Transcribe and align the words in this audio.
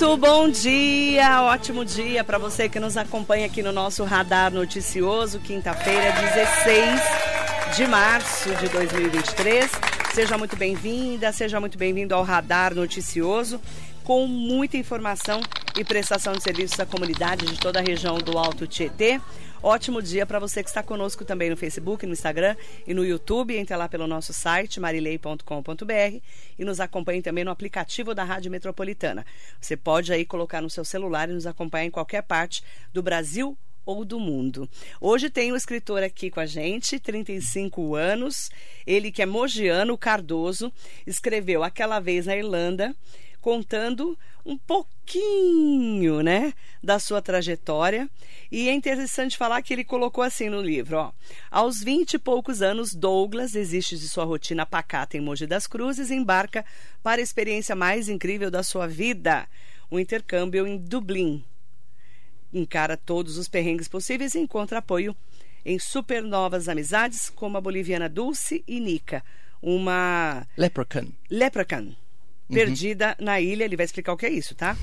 Muito 0.00 0.16
bom 0.16 0.48
dia, 0.48 1.42
ótimo 1.42 1.84
dia 1.84 2.22
para 2.22 2.38
você 2.38 2.68
que 2.68 2.78
nos 2.78 2.96
acompanha 2.96 3.46
aqui 3.46 3.64
no 3.64 3.72
nosso 3.72 4.04
Radar 4.04 4.52
Noticioso, 4.52 5.40
quinta-feira, 5.40 6.12
16 6.12 7.00
de 7.76 7.84
março 7.88 8.48
de 8.54 8.68
2023. 8.68 9.68
Seja 10.14 10.38
muito 10.38 10.54
bem-vinda, 10.54 11.32
seja 11.32 11.58
muito 11.58 11.76
bem-vindo 11.76 12.14
ao 12.14 12.22
Radar 12.22 12.76
Noticioso, 12.76 13.60
com 14.08 14.26
muita 14.26 14.78
informação 14.78 15.38
e 15.78 15.84
prestação 15.84 16.32
de 16.32 16.42
serviços 16.42 16.80
à 16.80 16.86
comunidade 16.86 17.44
de 17.44 17.60
toda 17.60 17.78
a 17.78 17.82
região 17.82 18.16
do 18.16 18.38
Alto 18.38 18.66
Tietê. 18.66 19.20
Ótimo 19.62 20.00
dia 20.00 20.24
para 20.24 20.38
você 20.38 20.62
que 20.62 20.70
está 20.70 20.82
conosco 20.82 21.26
também 21.26 21.50
no 21.50 21.58
Facebook, 21.58 22.06
no 22.06 22.14
Instagram 22.14 22.56
e 22.86 22.94
no 22.94 23.04
YouTube. 23.04 23.54
Entre 23.54 23.76
lá 23.76 23.86
pelo 23.86 24.06
nosso 24.06 24.32
site 24.32 24.80
marilei.com.br 24.80 26.22
e 26.58 26.64
nos 26.64 26.80
acompanhe 26.80 27.20
também 27.20 27.44
no 27.44 27.50
aplicativo 27.50 28.14
da 28.14 28.24
Rádio 28.24 28.50
Metropolitana. 28.50 29.26
Você 29.60 29.76
pode 29.76 30.10
aí 30.10 30.24
colocar 30.24 30.62
no 30.62 30.70
seu 30.70 30.86
celular 30.86 31.28
e 31.28 31.34
nos 31.34 31.46
acompanhar 31.46 31.84
em 31.84 31.90
qualquer 31.90 32.22
parte 32.22 32.62
do 32.94 33.02
Brasil 33.02 33.58
ou 33.84 34.06
do 34.06 34.18
mundo. 34.18 34.66
Hoje 35.02 35.28
tem 35.28 35.52
um 35.52 35.56
escritor 35.56 36.02
aqui 36.02 36.30
com 36.30 36.40
a 36.40 36.46
gente, 36.46 36.98
35 36.98 37.94
anos, 37.94 38.50
ele 38.86 39.12
que 39.12 39.20
é 39.20 39.26
mogiano, 39.26 39.98
Cardoso, 39.98 40.72
escreveu 41.06 41.62
Aquela 41.62 42.00
Vez 42.00 42.26
na 42.26 42.36
Irlanda, 42.36 42.94
contando 43.48 44.18
um 44.44 44.58
pouquinho, 44.58 46.22
né, 46.22 46.52
da 46.82 46.98
sua 46.98 47.22
trajetória. 47.22 48.06
E 48.52 48.68
é 48.68 48.74
interessante 48.74 49.38
falar 49.38 49.62
que 49.62 49.72
ele 49.72 49.84
colocou 49.84 50.22
assim 50.22 50.50
no 50.50 50.60
livro, 50.60 50.98
ó. 50.98 51.12
Aos 51.50 51.82
vinte 51.82 52.12
e 52.12 52.18
poucos 52.18 52.60
anos, 52.60 52.92
Douglas 52.92 53.52
desiste 53.52 53.96
de 53.96 54.06
sua 54.06 54.26
rotina 54.26 54.66
pacata 54.66 55.16
em 55.16 55.20
Mogi 55.22 55.46
das 55.46 55.66
Cruzes 55.66 56.10
e 56.10 56.14
embarca 56.14 56.62
para 57.02 57.22
a 57.22 57.24
experiência 57.24 57.74
mais 57.74 58.10
incrível 58.10 58.50
da 58.50 58.62
sua 58.62 58.86
vida, 58.86 59.48
o 59.90 59.98
intercâmbio 59.98 60.66
em 60.66 60.76
Dublin. 60.76 61.42
Encara 62.52 62.98
todos 62.98 63.38
os 63.38 63.48
perrengues 63.48 63.88
possíveis 63.88 64.34
e 64.34 64.40
encontra 64.40 64.80
apoio 64.80 65.16
em 65.64 65.78
super 65.78 66.22
novas 66.22 66.68
amizades, 66.68 67.30
como 67.30 67.56
a 67.56 67.62
boliviana 67.62 68.10
Dulce 68.10 68.62
e 68.68 68.78
Nica, 68.78 69.24
uma... 69.62 70.46
Leprechaun. 70.54 71.06
Leprechaun 71.30 71.94
perdida 72.48 73.16
uhum. 73.18 73.24
na 73.24 73.40
ilha. 73.40 73.64
Ele 73.64 73.76
vai 73.76 73.84
explicar 73.86 74.12
o 74.12 74.16
que 74.16 74.26
é 74.26 74.30
isso, 74.30 74.54
tá? 74.54 74.76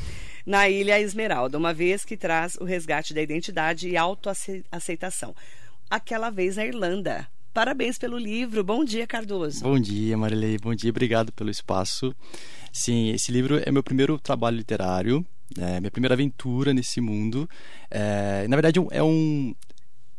Na 0.45 0.69
Ilha 0.69 0.99
Esmeralda, 0.99 1.57
uma 1.57 1.73
vez 1.73 2.05
que 2.05 2.15
traz 2.15 2.55
o 2.61 2.63
resgate 2.63 3.13
da 3.13 3.21
identidade 3.21 3.89
e 3.89 3.97
autoaceitação. 3.97 5.35
Aquela 5.89 6.29
vez 6.29 6.55
na 6.57 6.65
Irlanda. 6.65 7.27
Parabéns 7.51 7.97
pelo 7.97 8.17
livro. 8.17 8.63
Bom 8.63 8.83
dia, 8.83 9.07
Cardoso. 9.07 9.63
Bom 9.63 9.79
dia, 9.79 10.15
Marilei. 10.17 10.57
Bom 10.59 10.75
dia, 10.75 10.89
obrigado 10.89 11.31
pelo 11.31 11.49
espaço. 11.49 12.13
Sim, 12.71 13.09
esse 13.09 13.31
livro 13.31 13.61
é 13.65 13.71
meu 13.71 13.81
primeiro 13.81 14.19
trabalho 14.19 14.57
literário, 14.57 15.25
é 15.57 15.79
minha 15.79 15.89
primeira 15.89 16.13
aventura 16.13 16.73
nesse 16.73 16.99
mundo. 16.99 17.49
É, 17.89 18.45
na 18.47 18.55
verdade, 18.55 18.79
é 18.91 19.01
um. 19.01 19.55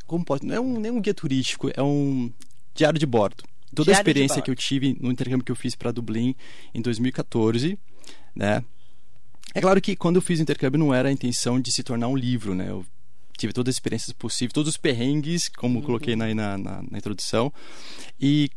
Como 0.06 0.24
pode, 0.24 0.46
não 0.46 0.54
é 0.54 0.60
um, 0.60 0.80
nem 0.80 0.90
um 0.90 1.00
guia 1.00 1.12
turístico, 1.12 1.70
é 1.74 1.82
um 1.82 2.32
diário 2.74 2.98
de 2.98 3.06
bordo 3.06 3.44
toda 3.76 3.92
a 3.92 3.94
experiência 3.94 4.42
que 4.42 4.50
eu 4.50 4.54
tive 4.54 4.96
no 5.00 5.10
intercâmbio 5.10 5.44
que 5.44 5.52
eu 5.52 5.56
fiz 5.56 5.74
para 5.74 5.92
Dublin 5.92 6.34
em 6.74 6.82
2014, 6.82 7.78
né? 8.34 8.64
É 9.54 9.60
claro 9.60 9.80
que 9.80 9.96
quando 9.96 10.16
eu 10.16 10.22
fiz 10.22 10.38
o 10.38 10.42
intercâmbio 10.42 10.78
não 10.78 10.92
era 10.92 11.08
a 11.08 11.12
intenção 11.12 11.60
de 11.60 11.72
se 11.72 11.82
tornar 11.82 12.08
um 12.08 12.16
livro, 12.16 12.54
né? 12.54 12.68
Eu 12.68 12.84
tive 13.38 13.52
todas 13.52 13.72
as 13.72 13.76
experiências 13.76 14.12
possíveis, 14.12 14.52
todos 14.52 14.70
os 14.70 14.76
perrengues, 14.76 15.48
como 15.48 15.78
uhum. 15.78 15.84
coloquei 15.84 16.16
na, 16.16 16.34
na, 16.34 16.58
na, 16.58 16.82
na, 16.90 16.98
introdução. 16.98 17.52
E 18.20 18.50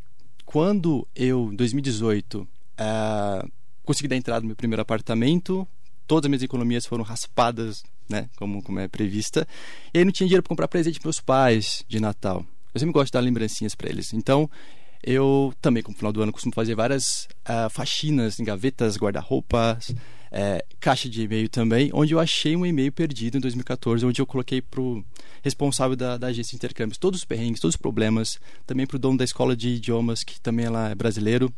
quando 0.45 1.07
eu, 1.15 1.49
em 1.51 1.55
2018, 1.55 2.41
uh, 2.41 3.51
consegui 3.83 4.07
dar 4.07 4.15
entrada 4.15 4.41
no 4.41 4.47
meu 4.47 4.55
primeiro 4.55 4.81
apartamento, 4.81 5.67
todas 6.07 6.25
as 6.25 6.29
minhas 6.29 6.43
economias 6.43 6.85
foram 6.85 7.03
raspadas, 7.03 7.83
né? 8.09 8.29
Como, 8.35 8.63
como 8.63 8.79
é 8.79 8.87
prevista. 8.87 9.47
E 9.93 9.99
aí 9.99 10.05
não 10.05 10.11
tinha 10.11 10.27
dinheiro 10.27 10.43
para 10.43 10.49
comprar 10.49 10.67
presente 10.67 10.99
para 10.99 11.07
meus 11.07 11.21
pais 11.21 11.83
de 11.87 11.99
Natal. 11.99 12.45
Eu 12.73 12.79
sempre 12.79 12.93
gosto 12.93 13.07
de 13.07 13.13
dar 13.13 13.19
lembrancinhas 13.19 13.75
para 13.75 13.89
eles. 13.89 14.13
Então, 14.13 14.49
eu 15.03 15.53
também, 15.61 15.81
como 15.81 15.97
final 15.97 16.11
do 16.11 16.21
ano, 16.21 16.31
costumo 16.31 16.53
fazer 16.53 16.75
várias 16.75 17.27
uh, 17.47 17.69
faxinas 17.69 18.39
em 18.39 18.43
gavetas, 18.43 18.97
guarda-roupas, 18.97 19.93
é, 20.31 20.63
caixa 20.79 21.09
de 21.09 21.23
e-mail 21.23 21.49
também, 21.49 21.89
onde 21.93 22.13
eu 22.13 22.19
achei 22.19 22.55
um 22.55 22.65
e-mail 22.65 22.91
perdido 22.91 23.37
em 23.37 23.41
2014, 23.41 24.05
onde 24.05 24.21
eu 24.21 24.25
coloquei 24.25 24.61
para 24.61 24.81
o 24.81 25.03
responsável 25.41 25.95
da, 25.95 26.17
da, 26.17 26.27
agência 26.27 26.51
de 26.51 26.57
intercâmbios 26.57 26.97
todos 26.97 27.19
os 27.19 27.25
perrengues, 27.25 27.59
todos 27.59 27.75
os 27.75 27.81
problemas, 27.81 28.39
também 28.65 28.85
para 28.85 28.97
o 28.97 28.99
dono 28.99 29.17
da 29.17 29.23
escola 29.23 29.55
de 29.55 29.69
idiomas, 29.69 30.23
que 30.23 30.39
também 30.39 30.65
ela 30.65 30.89
é 30.89 30.95
brasileiro. 30.95 31.51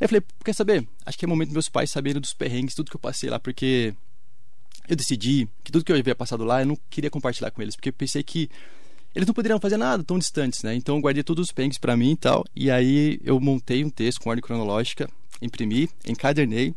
Eu 0.00 0.08
falei, 0.08 0.22
quer 0.44 0.54
saber? 0.54 0.86
Acho 1.04 1.18
que 1.18 1.24
é 1.24 1.28
momento 1.28 1.52
meus 1.52 1.68
pais 1.68 1.90
saberem 1.90 2.20
dos 2.20 2.32
perrengues, 2.32 2.74
tudo 2.74 2.90
que 2.90 2.96
eu 2.96 3.00
passei 3.00 3.30
lá, 3.30 3.38
porque 3.38 3.94
eu 4.88 4.96
decidi 4.96 5.48
que 5.62 5.70
tudo 5.70 5.84
que 5.84 5.92
eu 5.92 5.96
havia 5.96 6.14
passado 6.14 6.42
lá 6.42 6.62
eu 6.62 6.66
não 6.66 6.78
queria 6.88 7.10
compartilhar 7.10 7.50
com 7.50 7.62
eles, 7.62 7.76
porque 7.76 7.90
eu 7.90 7.92
pensei 7.92 8.22
que 8.22 8.50
eles 9.14 9.26
não 9.26 9.34
poderiam 9.34 9.60
fazer 9.60 9.76
nada 9.76 10.02
tão 10.04 10.18
distantes, 10.18 10.62
né? 10.62 10.74
Então 10.74 10.96
eu 10.96 11.00
guardei 11.00 11.22
todos 11.22 11.46
os 11.46 11.52
pengs 11.52 11.78
para 11.78 11.96
mim 11.96 12.12
e 12.12 12.16
tal. 12.16 12.44
E 12.54 12.70
aí 12.70 13.18
eu 13.24 13.40
montei 13.40 13.84
um 13.84 13.90
texto 13.90 14.20
com 14.20 14.30
ordem 14.30 14.42
cronológica, 14.42 15.08
imprimi, 15.42 15.88
encadernei, 16.06 16.74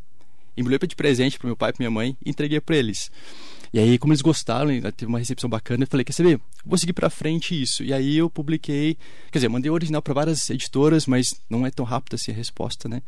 embrulhei 0.57 0.79
de 0.87 0.95
presente 0.95 1.37
para 1.37 1.47
meu 1.47 1.55
pai 1.55 1.69
e 1.69 1.73
para 1.73 1.81
minha 1.81 1.91
mãe 1.91 2.17
e 2.25 2.29
entreguei 2.29 2.59
para 2.59 2.75
eles. 2.75 3.11
E 3.73 3.79
aí, 3.79 3.97
como 3.97 4.13
eles 4.13 4.21
gostaram, 4.21 4.69
teve 4.91 5.09
uma 5.09 5.17
recepção 5.17 5.49
bacana, 5.49 5.83
eu 5.83 5.87
falei, 5.87 6.03
quer 6.03 6.13
saber? 6.13 6.39
Vou 6.63 6.77
seguir 6.77 6.93
para 6.93 7.09
frente 7.09 7.59
isso. 7.59 7.83
E 7.83 7.91
aí 7.91 8.17
eu 8.17 8.29
publiquei, 8.29 8.95
quer 9.31 9.39
dizer, 9.39 9.49
mandei 9.49 9.71
o 9.71 9.73
original 9.73 9.99
para 9.99 10.13
várias 10.13 10.47
editoras, 10.51 11.07
mas 11.07 11.29
não 11.49 11.65
é 11.65 11.71
tão 11.71 11.83
rápido 11.83 12.13
assim 12.13 12.31
a 12.31 12.35
resposta, 12.35 12.87
né? 12.87 13.01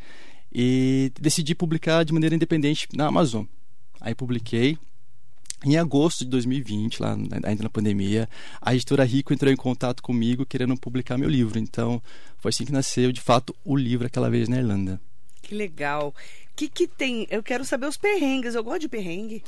E 0.52 1.12
decidi 1.22 1.54
publicar 1.54 2.04
de 2.04 2.12
maneira 2.12 2.36
independente 2.36 2.88
na 2.96 3.06
Amazon. 3.06 3.46
Aí 4.02 4.16
publiquei, 4.16 4.76
em 5.64 5.78
agosto 5.78 6.24
de 6.24 6.32
2020, 6.32 7.02
lá 7.02 7.14
ainda 7.44 7.64
na 7.64 7.70
pandemia, 7.70 8.30
a 8.62 8.74
editora 8.74 9.04
Rico 9.04 9.34
entrou 9.34 9.52
em 9.52 9.56
contato 9.56 10.04
comigo 10.04 10.46
querendo 10.46 10.76
publicar 10.78 11.18
meu 11.18 11.30
livro. 11.30 11.58
Então, 11.58 12.02
foi 12.38 12.50
assim 12.50 12.66
que 12.66 12.72
nasceu, 12.72 13.12
de 13.12 13.22
fato, 13.22 13.56
o 13.64 13.76
livro 13.76 14.06
aquela 14.06 14.30
vez 14.30 14.48
na 14.50 14.58
Irlanda. 14.58 15.00
Que 15.42 15.56
legal. 15.56 16.10
O 16.10 16.56
que, 16.56 16.68
que 16.68 16.88
tem? 16.88 17.28
Eu 17.30 17.44
quero 17.44 17.64
saber 17.64 17.88
os 17.88 17.98
perrengues. 17.98 18.56
Eu 18.56 18.64
gosto 18.64 18.82
de 18.82 18.90
perrengue. 18.90 19.44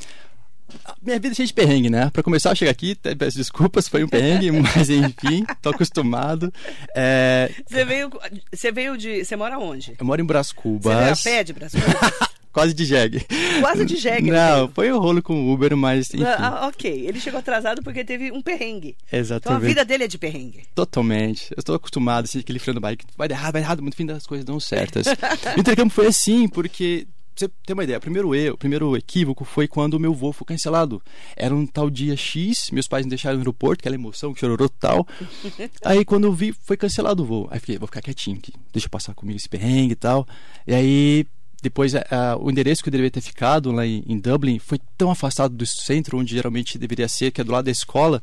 Minha 1.01 1.19
vida 1.19 1.34
é 1.34 1.35
cheia 1.35 1.47
de 1.47 1.53
perrengue, 1.53 1.90
né? 1.90 2.09
Para 2.09 2.22
começar 2.22 2.51
a 2.51 2.56
chegar 2.56 2.72
aqui, 2.72 2.94
peço 2.95 3.38
desculpas, 3.38 3.88
foi 3.88 4.03
um 4.03 4.07
perrengue, 4.07 4.51
mas 4.59 4.89
enfim, 4.89 5.45
tô 5.62 5.69
acostumado. 5.69 6.53
É... 6.94 7.50
Você 7.66 7.85
veio, 7.85 8.09
você 8.51 8.72
veio 8.72 8.97
de, 8.97 9.24
você 9.24 9.35
mora 9.35 9.57
onde? 9.57 9.95
Eu 9.97 10.06
moro 10.06 10.22
em 10.22 10.25
Brás 10.25 10.51
Cubas. 10.51 11.19
Você 11.19 11.29
veio 11.29 11.35
a 11.35 11.38
pé 11.39 11.44
de 11.44 11.53
Brás 11.53 11.72
Cubas? 11.72 12.29
Quase 12.57 12.73
de 12.73 12.85
jegue. 12.85 13.23
Quase 13.62 13.85
de 13.85 13.97
jegue. 13.97 14.31
Não, 14.31 14.66
né? 14.66 14.72
foi 14.73 14.91
um 14.91 14.97
rolo 14.97 15.22
com 15.22 15.45
o 15.45 15.53
Uber, 15.53 15.78
mas 15.78 16.12
enfim. 16.12 16.23
Ah, 16.23 16.68
ok, 16.68 17.07
ele 17.07 17.19
chegou 17.19 17.40
atrasado 17.40 17.84
porque 17.84 18.03
teve 18.03 18.31
um 18.31 18.41
perrengue. 18.41 18.97
Exatamente. 19.12 19.45
Então 19.45 19.56
a 19.56 19.59
vida 19.59 19.85
dele 19.85 20.06
é 20.06 20.07
de 20.07 20.18
perrengue. 20.18 20.63
Totalmente. 20.73 21.51
Eu 21.51 21.59
estou 21.59 21.75
acostumado, 21.75 22.25
assim, 22.25 22.40
aquele 22.40 22.57
freio 22.57 22.73
no 22.73 22.81
bike. 22.81 23.06
Vai 23.16 23.28
dar 23.28 23.35
errado, 23.35 23.53
vai 23.53 23.62
dar 23.62 23.68
errado, 23.68 23.81
no 23.84 23.91
fim 23.91 24.07
das 24.07 24.25
coisas 24.25 24.44
dão 24.44 24.59
certas. 24.59 25.06
o 25.56 25.59
intercâmbio 25.59 25.94
foi 25.94 26.07
assim, 26.07 26.47
porque 26.47 27.06
você 27.35 27.47
ter 27.63 27.73
uma 27.73 27.84
ideia, 27.84 28.00
o 28.00 28.01
primeiro 28.01 28.34
erro, 28.34 28.56
o 28.56 28.57
primeiro 28.57 28.97
equívoco 28.97 29.45
foi 29.45 29.68
quando 29.68 29.94
o 29.94 30.00
meu 30.00 30.16
voo 30.16 30.34
foi 30.34 30.47
cancelado. 30.47 31.00
Era 31.35 31.53
um 31.53 31.68
tal 31.68 31.91
dia 31.91 32.18
X, 32.18 32.72
meus 32.72 32.88
pais 32.88 33.06
me 33.06 33.09
deixaram 33.12 33.35
no 33.35 33.41
aeroporto, 33.41 33.81
aquela 33.81 33.95
emoção, 33.95 34.34
que 34.34 34.39
chororou 34.39 34.68
tal. 34.68 35.07
aí 35.85 36.03
quando 36.03 36.24
eu 36.24 36.34
vi, 36.34 36.51
foi 36.51 36.75
cancelado 36.75 37.22
o 37.22 37.25
voo. 37.25 37.47
Aí 37.51 37.59
fiquei, 37.59 37.78
vou 37.78 37.88
ficar 37.88 38.01
quietinho 38.01 38.38
aqui, 38.38 38.51
deixa 38.74 38.88
eu 38.88 38.91
passar 38.91 39.13
comigo 39.13 39.38
esse 39.38 39.47
perrengue 39.47 39.94
e 39.94 39.95
tal. 39.95 40.28
E 40.66 40.74
aí 40.74 41.27
depois, 41.62 41.94
uh, 41.94 42.00
o 42.39 42.51
endereço 42.51 42.83
que 42.83 42.89
eu 42.89 42.92
deveria 42.92 43.09
ter 43.09 43.21
ficado 43.21 43.71
lá 43.71 43.86
em, 43.86 44.04
em, 44.07 44.19
Dublin 44.19 44.59
foi 44.59 44.80
tão 44.98 45.09
afastado 45.09 45.56
do 45.56 45.65
centro, 45.65 46.18
onde 46.18 46.36
geralmente 46.36 46.77
deveria 46.77 47.07
ser, 47.07 47.31
que 47.31 47.42
é 47.42 47.44
do 47.44 47.51
lado 47.51 47.65
da 47.65 47.71
escola, 47.71 48.21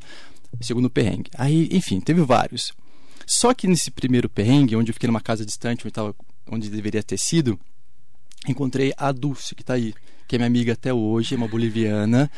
segundo 0.61 0.85
o 0.85 0.89
perrengue. 0.89 1.29
Aí, 1.37 1.67
enfim, 1.71 1.99
teve 1.99 2.21
vários. 2.21 2.71
Só 3.25 3.53
que 3.53 3.67
nesse 3.67 3.91
primeiro 3.91 4.29
perrengue, 4.29 4.75
onde 4.75 4.91
eu 4.91 4.93
fiquei 4.93 5.07
numa 5.07 5.21
casa 5.21 5.45
distante, 5.45 5.85
onde, 5.85 5.93
tava, 5.93 6.15
onde 6.49 6.69
deveria 6.69 7.03
ter 7.03 7.17
sido, 7.17 7.59
encontrei 8.47 8.93
a 8.95 9.11
Dulce, 9.11 9.53
que 9.53 9.63
está 9.63 9.73
aí, 9.73 9.93
que 10.27 10.35
é 10.35 10.39
minha 10.39 10.47
amiga 10.47 10.73
até 10.73 10.93
hoje, 10.93 11.35
é 11.35 11.37
uma 11.37 11.47
boliviana, 11.47 12.31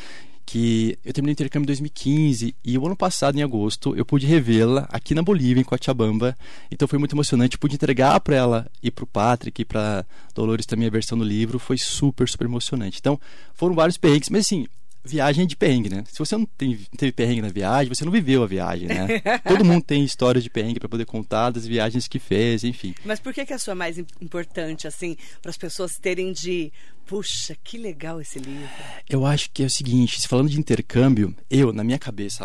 que 0.48 0.98
eu 1.04 1.12
terminei 1.12 1.32
o 1.32 1.34
intercâmbio 1.34 1.66
em 1.66 1.66
2015 1.66 2.56
e 2.64 2.78
o 2.78 2.86
ano 2.86 2.96
passado, 2.96 3.38
em 3.38 3.42
agosto, 3.42 3.94
eu 3.94 4.02
pude 4.02 4.24
revê-la 4.24 4.88
aqui 4.90 5.14
na 5.14 5.20
Bolívia, 5.20 5.60
em 5.60 5.64
Cochabamba. 5.64 6.34
Então 6.70 6.88
foi 6.88 6.98
muito 6.98 7.14
emocionante. 7.14 7.58
pude 7.58 7.74
entregar 7.74 8.18
para 8.20 8.34
ela 8.34 8.66
e 8.82 8.90
para 8.90 9.04
o 9.04 9.06
Patrick 9.06 9.60
e 9.60 9.64
para 9.66 10.06
Dolores 10.34 10.64
também 10.64 10.88
a 10.88 10.90
versão 10.90 11.18
do 11.18 11.24
livro. 11.24 11.58
Foi 11.58 11.76
super, 11.76 12.26
super 12.26 12.46
emocionante. 12.46 12.96
Então 12.98 13.20
foram 13.52 13.74
vários 13.74 13.98
perrengues, 13.98 14.30
mas 14.30 14.46
assim, 14.46 14.66
viagem 15.04 15.44
é 15.44 15.46
de 15.46 15.54
perrengue, 15.54 15.90
né? 15.90 16.02
Se 16.10 16.18
você 16.18 16.34
não 16.34 16.46
tem, 16.46 16.78
teve 16.96 17.12
perrengue 17.12 17.42
na 17.42 17.50
viagem, 17.50 17.94
você 17.94 18.06
não 18.06 18.10
viveu 18.10 18.42
a 18.42 18.46
viagem, 18.46 18.88
né? 18.88 19.20
Todo 19.46 19.66
mundo 19.66 19.82
tem 19.82 20.02
histórias 20.02 20.42
de 20.42 20.48
perrengue 20.48 20.80
para 20.80 20.88
poder 20.88 21.04
contar 21.04 21.50
das 21.50 21.66
viagens 21.66 22.08
que 22.08 22.18
fez, 22.18 22.64
enfim. 22.64 22.94
Mas 23.04 23.20
por 23.20 23.34
que, 23.34 23.44
que 23.44 23.52
a 23.52 23.58
sua 23.58 23.72
é 23.72 23.74
mais 23.74 23.98
importante, 23.98 24.88
assim, 24.88 25.14
para 25.42 25.50
as 25.50 25.58
pessoas 25.58 25.98
terem 25.98 26.32
de 26.32 26.72
Puxa, 27.08 27.56
que 27.64 27.78
legal 27.78 28.20
esse 28.20 28.38
livro. 28.38 28.68
Eu 29.08 29.24
acho 29.24 29.50
que 29.50 29.62
é 29.62 29.66
o 29.66 29.70
seguinte, 29.70 30.28
falando 30.28 30.50
de 30.50 30.60
intercâmbio, 30.60 31.34
eu, 31.48 31.72
na 31.72 31.82
minha 31.82 31.98
cabeça, 31.98 32.44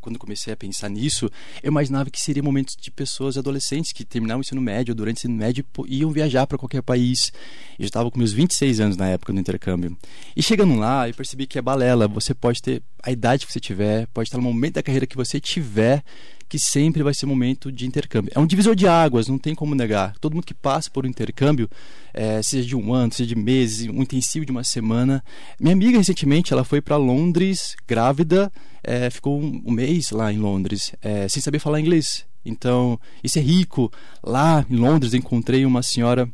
quando 0.00 0.16
comecei 0.16 0.52
a 0.52 0.56
pensar 0.56 0.88
nisso, 0.88 1.28
eu 1.60 1.72
imaginava 1.72 2.08
que 2.08 2.20
seria 2.20 2.40
momentos 2.40 2.76
de 2.80 2.88
pessoas 2.88 3.36
adolescentes 3.36 3.92
que 3.92 4.04
terminavam 4.04 4.38
o 4.38 4.42
ensino 4.42 4.60
médio, 4.60 4.94
durante 4.94 5.16
o 5.16 5.20
ensino 5.22 5.34
médio, 5.34 5.64
iam 5.88 6.12
viajar 6.12 6.46
para 6.46 6.56
qualquer 6.56 6.82
país. 6.82 7.32
Eu 7.76 7.82
já 7.82 7.86
estava 7.86 8.08
com 8.08 8.16
meus 8.16 8.32
26 8.32 8.78
anos 8.78 8.96
na 8.96 9.08
época 9.08 9.32
do 9.32 9.40
intercâmbio. 9.40 9.98
E 10.36 10.42
chegando 10.42 10.76
lá, 10.76 11.08
eu 11.08 11.14
percebi 11.14 11.44
que 11.44 11.58
é 11.58 11.62
balela. 11.62 12.06
Você 12.06 12.32
pode 12.32 12.62
ter 12.62 12.84
a 13.02 13.10
idade 13.10 13.44
que 13.44 13.52
você 13.52 13.58
tiver, 13.58 14.06
pode 14.14 14.28
estar 14.28 14.38
no 14.38 14.44
momento 14.44 14.74
da 14.74 14.84
carreira 14.84 15.04
que 15.04 15.16
você 15.16 15.40
tiver, 15.40 16.04
que 16.48 16.58
sempre 16.58 17.02
vai 17.02 17.12
ser 17.12 17.26
momento 17.26 17.72
de 17.72 17.86
intercâmbio. 17.86 18.32
É 18.34 18.38
um 18.38 18.46
divisor 18.46 18.74
de 18.74 18.86
águas, 18.86 19.28
não 19.28 19.38
tem 19.38 19.54
como 19.54 19.74
negar. 19.74 20.14
Todo 20.20 20.34
mundo 20.34 20.46
que 20.46 20.54
passa 20.54 20.90
por 20.90 21.04
um 21.04 21.08
intercâmbio, 21.08 21.68
é, 22.14 22.40
seja 22.42 22.66
de 22.66 22.76
um 22.76 22.94
ano, 22.94 23.12
seja 23.12 23.28
de 23.28 23.34
meses, 23.34 23.88
um 23.88 24.02
intensivo 24.02 24.46
de 24.46 24.52
uma 24.52 24.62
semana. 24.62 25.22
Minha 25.58 25.74
amiga, 25.74 25.98
recentemente, 25.98 26.52
ela 26.52 26.64
foi 26.64 26.80
para 26.80 26.96
Londres, 26.96 27.74
grávida, 27.86 28.52
é, 28.82 29.10
ficou 29.10 29.40
um, 29.40 29.62
um, 29.66 29.72
mês 29.72 30.10
lá 30.10 30.32
em 30.32 30.38
Londres, 30.38 30.94
é, 31.02 31.28
sem 31.28 31.42
saber 31.42 31.58
falar 31.58 31.80
inglês. 31.80 32.24
Então, 32.44 32.98
isso 33.24 33.38
é 33.38 33.42
rico. 33.42 33.92
Lá 34.22 34.64
em 34.70 34.76
Londres, 34.76 35.14
encontrei 35.14 35.66
uma 35.66 35.82
senhora 35.82 36.28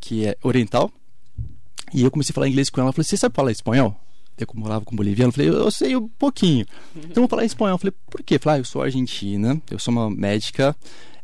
que 0.00 0.24
é 0.24 0.36
oriental, 0.42 0.92
e 1.92 2.02
eu 2.02 2.10
comecei 2.10 2.32
a 2.32 2.34
falar 2.34 2.48
inglês 2.48 2.70
com 2.70 2.80
ela. 2.80 2.88
Ela 2.88 2.92
falou: 2.92 3.04
Você 3.04 3.16
sabe 3.16 3.34
falar 3.34 3.50
espanhol? 3.50 3.98
Eu 4.44 4.48
morava 4.54 4.84
com 4.84 4.94
boliviano, 4.94 5.32
falei, 5.32 5.48
eu 5.48 5.70
sei 5.70 5.96
um 5.96 6.08
pouquinho. 6.08 6.66
Então 7.08 7.22
vou 7.22 7.28
falar 7.28 7.44
em 7.44 7.46
espanhol. 7.46 7.74
Eu 7.74 7.78
falei, 7.78 7.94
por 8.10 8.22
quê? 8.22 8.36
Eu 8.36 8.40
falei, 8.40 8.58
ah, 8.58 8.60
eu 8.60 8.64
sou 8.64 8.82
argentina, 8.82 9.60
eu 9.70 9.78
sou 9.78 9.92
uma 9.92 10.10
médica 10.10 10.76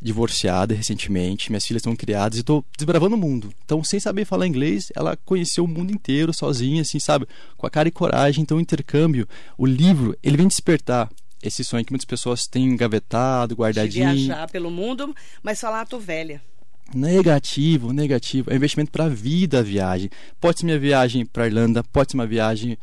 divorciada 0.02 0.74
recentemente, 0.74 1.50
minhas 1.50 1.64
filhas 1.64 1.80
estão 1.80 1.96
criadas 1.96 2.36
e 2.36 2.40
estou 2.40 2.64
desbravando 2.76 3.16
o 3.16 3.18
mundo. 3.18 3.50
Então, 3.64 3.82
sem 3.82 3.98
saber 3.98 4.26
falar 4.26 4.46
inglês, 4.46 4.92
ela 4.94 5.16
conheceu 5.24 5.64
o 5.64 5.68
mundo 5.68 5.92
inteiro 5.92 6.32
sozinha, 6.34 6.82
assim, 6.82 7.00
sabe? 7.00 7.26
Com 7.56 7.66
a 7.66 7.70
cara 7.70 7.88
e 7.88 7.92
coragem. 7.92 8.42
Então, 8.42 8.58
o 8.58 8.60
intercâmbio, 8.60 9.26
o 9.56 9.64
livro, 9.64 10.14
ele 10.22 10.36
vem 10.36 10.46
despertar 10.46 11.10
esse 11.42 11.64
sonho 11.64 11.84
que 11.84 11.92
muitas 11.92 12.04
pessoas 12.04 12.46
têm 12.46 12.64
engavetado, 12.66 13.54
guardadinho. 13.54 14.10
De 14.10 14.24
viajar 14.24 14.50
pelo 14.50 14.70
mundo, 14.70 15.14
mas 15.42 15.60
falar, 15.60 15.82
ah, 15.82 15.86
tô 15.86 15.98
velha. 15.98 16.42
Negativo, 16.92 17.92
negativo. 17.92 18.50
É 18.50 18.56
investimento 18.56 18.90
para 18.90 19.04
a 19.04 19.08
vida 19.08 19.60
a 19.60 19.62
viagem. 19.62 20.10
Pode 20.40 20.60
ser 20.60 20.66
minha 20.66 20.78
viagem 20.78 21.24
para 21.24 21.46
Irlanda, 21.46 21.82
pode 21.84 22.12
ser 22.12 22.16
uma 22.16 22.26
viagem 22.26 22.76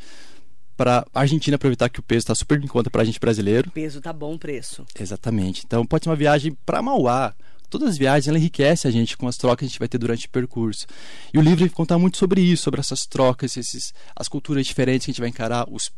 para 0.75 1.05
Argentina 1.13 1.55
aproveitar 1.55 1.89
que 1.89 1.99
o 1.99 2.03
peso 2.03 2.19
está 2.19 2.33
super 2.33 2.61
em 2.61 2.67
conta 2.67 2.89
para 2.89 3.03
a 3.03 3.05
gente 3.05 3.19
brasileiro. 3.19 3.69
O 3.69 3.71
peso 3.71 4.01
tá 4.01 4.11
bom 4.11 4.37
preço. 4.37 4.85
Exatamente. 4.99 5.63
Então 5.65 5.85
pode 5.85 6.05
ser 6.05 6.09
uma 6.09 6.15
viagem 6.15 6.57
para 6.65 6.81
Mauá. 6.81 7.35
Todas 7.69 7.89
as 7.89 7.97
viagens 7.97 8.27
ela 8.27 8.37
enriquece 8.37 8.87
a 8.87 8.91
gente 8.91 9.15
com 9.15 9.27
as 9.27 9.37
trocas 9.37 9.59
que 9.59 9.65
a 9.65 9.67
gente 9.67 9.79
vai 9.79 9.87
ter 9.87 9.97
durante 9.97 10.25
o 10.25 10.29
percurso. 10.29 10.87
E 11.33 11.37
o 11.37 11.41
livro 11.41 11.69
conta 11.69 11.97
muito 11.97 12.17
sobre 12.17 12.41
isso, 12.41 12.63
sobre 12.63 12.79
essas 12.79 13.05
trocas, 13.05 13.55
esses, 13.55 13.93
as 14.15 14.27
culturas 14.27 14.65
diferentes 14.65 15.05
que 15.05 15.11
a 15.11 15.13
gente 15.13 15.21
vai 15.21 15.29
encarar, 15.29 15.69
os 15.69 15.91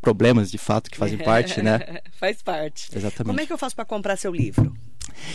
problemas 0.00 0.50
de 0.50 0.58
fato 0.58 0.88
que 0.90 0.96
fazem 0.96 1.18
parte, 1.24 1.62
né? 1.62 2.00
Faz 2.12 2.42
parte. 2.42 2.90
Exatamente. 2.94 3.26
Como 3.26 3.40
é 3.40 3.46
que 3.46 3.52
eu 3.52 3.58
faço 3.58 3.74
para 3.74 3.84
comprar 3.84 4.16
seu 4.16 4.32
livro? 4.32 4.72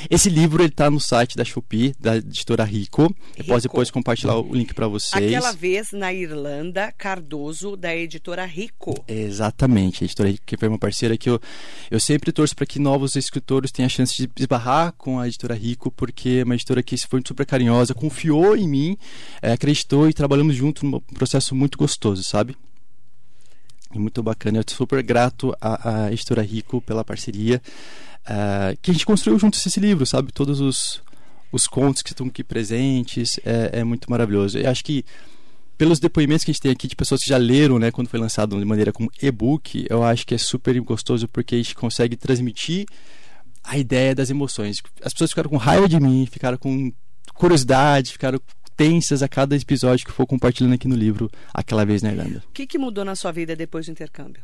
Esse 0.10 0.30
livro 0.30 0.64
ele 0.64 0.72
tá 0.72 0.90
no 0.90 1.00
site 1.00 1.36
da 1.36 1.44
Shopee, 1.44 1.94
da 2.00 2.18
editora 2.18 2.64
Rico. 2.64 2.82
Rico. 2.82 3.16
Eu 3.38 3.46
posso 3.46 3.68
depois 3.68 3.92
compartilhar 3.92 4.36
o 4.36 4.54
link 4.54 4.74
para 4.74 4.88
vocês. 4.88 5.26
Aquela 5.26 5.52
vez 5.52 5.92
na 5.92 6.14
Irlanda, 6.14 6.92
Cardoso, 6.98 7.76
da 7.76 7.96
editora 7.96 8.46
Rico. 8.46 8.94
Exatamente, 9.08 10.04
a 10.04 10.06
editora 10.06 10.30
Rico, 10.30 10.44
que 10.46 10.58
foi 10.58 10.68
uma 10.68 10.80
parceira 10.80 11.18
que 11.18 11.30
eu, 11.30 11.40
eu 11.90 12.00
sempre 12.00 12.32
torço 12.32 12.56
para 12.56 12.66
que 12.66 12.80
novos 12.80 13.16
escritores 13.16 13.72
tenham 13.72 13.86
a 13.86 13.90
chance 13.90 14.16
de 14.16 14.30
esbarrar 14.38 14.94
com 14.98 15.20
a 15.20 15.28
editora 15.28 15.56
Rico, 15.56 15.92
porque 15.92 16.40
é 16.42 16.44
uma 16.44 16.56
editora 16.56 16.84
que 16.84 16.98
foi 17.08 17.22
super 17.26 17.46
carinhosa, 17.46 17.94
confiou 17.94 18.56
em 18.56 18.68
mim, 18.68 18.98
é, 19.42 19.52
acreditou 19.52 20.10
e 20.10 20.14
trabalhamos 20.14 20.56
junto 20.56 20.86
num 20.86 21.00
processo 21.00 21.56
muito 21.56 21.78
gostoso, 21.78 22.24
sabe? 22.24 22.56
muito 23.94 24.24
bacana. 24.24 24.60
Eu 24.60 24.64
sou 24.66 24.78
super 24.78 25.04
grato 25.04 25.54
à, 25.60 26.06
à 26.06 26.12
editora 26.14 26.42
Rico 26.42 26.82
pela 26.82 27.04
parceria. 27.04 27.62
Uh, 28.22 28.78
que 28.82 28.92
a 28.92 28.94
gente 28.94 29.06
construiu 29.06 29.40
juntos 29.40 29.66
esse 29.66 29.80
livro, 29.80 30.06
sabe? 30.06 30.32
Todos 30.32 30.60
os, 30.60 31.02
os 31.52 31.68
contos 31.68 32.02
que 32.02 32.12
estão 32.12 32.28
aqui 32.28 32.44
presentes. 32.44 33.40
É, 33.46 33.80
é 33.80 33.84
muito 33.84 34.10
maravilhoso. 34.10 34.58
Eu 34.58 34.70
acho 34.70 34.84
que 34.84 35.04
pelos 35.78 36.00
depoimentos 36.00 36.46
que 36.46 36.52
a 36.52 36.54
gente 36.54 36.62
tem 36.62 36.72
aqui 36.72 36.88
de 36.88 36.96
pessoas 36.96 37.24
que 37.24 37.30
já 37.30 37.38
leram, 37.38 37.80
né, 37.80 37.90
quando 37.90 38.08
foi 38.08 38.20
lançado 38.20 38.58
de 38.60 38.66
maneira 38.66 38.94
como 38.94 39.10
e-book, 39.20 39.88
eu 39.90 40.04
acho 40.04 40.28
que 40.28 40.36
é 40.36 40.38
super 40.38 40.80
gostoso 40.82 41.28
porque 41.28 41.56
a 41.56 41.58
gente 41.58 41.74
consegue 41.74 42.16
transmitir 42.16 42.86
a 43.64 43.80
ideia 43.80 44.14
das 44.14 44.30
emoções. 44.30 44.78
As 45.04 45.12
pessoas 45.12 45.32
ficaram 45.32 45.50
com 45.50 45.58
raiva 45.58 45.90
de 45.90 46.00
mim, 46.00 46.28
ficaram 46.32 46.58
com 46.58 46.94
curiosidade, 47.34 48.12
ficaram 48.12 48.40
tensas 48.78 49.24
a 49.24 49.28
cada 49.28 49.56
episódio 49.56 50.06
que 50.06 50.12
for 50.12 50.28
compartilhando 50.28 50.74
aqui 50.74 50.88
no 50.88 50.96
livro 50.96 51.30
Aquela 51.54 51.84
Vez 51.84 52.02
na 52.02 52.12
Irlanda. 52.12 52.44
O 52.48 52.52
que, 52.52 52.68
que 52.68 52.78
mudou 52.78 53.04
na 53.04 53.16
sua 53.16 53.32
vida 53.32 53.56
depois 53.56 53.88
do 53.88 53.92
intercâmbio? 53.92 54.44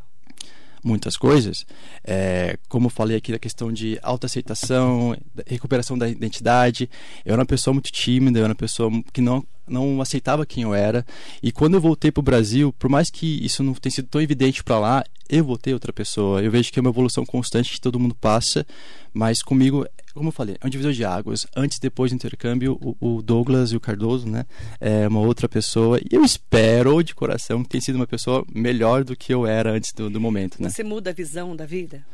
Muitas 0.83 1.17
coisas. 1.17 1.65
É, 2.03 2.57
como 2.67 2.89
falei 2.89 3.17
aqui 3.17 3.31
da 3.31 3.39
questão 3.39 3.71
de 3.71 3.99
autoaceitação, 4.01 5.15
recuperação 5.45 5.97
da 5.97 6.07
identidade. 6.07 6.89
Eu 7.25 7.33
era 7.33 7.41
uma 7.41 7.45
pessoa 7.45 7.73
muito 7.73 7.91
tímida, 7.91 8.39
eu 8.39 8.43
era 8.43 8.51
uma 8.51 8.55
pessoa 8.55 8.91
que 9.13 9.21
não 9.21 9.45
não 9.67 10.01
aceitava 10.01 10.45
quem 10.45 10.63
eu 10.63 10.73
era. 10.73 11.05
E 11.41 11.51
quando 11.51 11.75
eu 11.75 11.81
voltei 11.81 12.11
para 12.11 12.21
o 12.21 12.23
Brasil, 12.23 12.73
por 12.73 12.89
mais 12.89 13.09
que 13.09 13.43
isso 13.45 13.63
não 13.63 13.73
tenha 13.73 13.91
sido 13.91 14.07
tão 14.07 14.21
evidente 14.21 14.63
para 14.63 14.79
lá, 14.79 15.03
eu 15.29 15.43
voltei 15.43 15.73
outra 15.73 15.91
pessoa. 15.91 16.41
Eu 16.41 16.49
vejo 16.51 16.71
que 16.71 16.79
é 16.79 16.81
uma 16.81 16.89
evolução 16.89 17.25
constante 17.25 17.73
que 17.73 17.81
todo 17.81 17.99
mundo 17.99 18.15
passa, 18.15 18.65
mas 19.13 19.41
comigo, 19.41 19.85
como 20.13 20.29
eu 20.29 20.33
falei, 20.33 20.55
é 20.61 20.65
um 20.65 20.69
divisor 20.69 20.93
de 20.93 21.03
águas. 21.03 21.45
Antes 21.55 21.77
e 21.77 21.81
depois 21.81 22.11
do 22.11 22.15
intercâmbio, 22.15 22.79
o, 22.99 23.21
Douglas 23.21 23.71
e 23.71 23.75
o 23.75 23.79
Cardoso, 23.79 24.27
né, 24.27 24.45
é 24.79 25.07
uma 25.07 25.19
outra 25.19 25.49
pessoa. 25.49 25.99
E 25.99 26.15
eu 26.15 26.23
espero 26.23 27.03
de 27.03 27.13
coração 27.13 27.63
que 27.63 27.69
tenha 27.69 27.81
sido 27.81 27.95
uma 27.95 28.07
pessoa 28.07 28.45
melhor 28.53 29.03
do 29.03 29.15
que 29.15 29.33
eu 29.33 29.45
era 29.45 29.71
antes 29.71 29.91
do, 29.93 30.09
do 30.09 30.19
momento, 30.19 30.61
né? 30.61 30.69
Você 30.69 30.83
muda 30.83 31.09
a 31.09 31.13
visão 31.13 31.55
da 31.55 31.65
vida? 31.65 32.05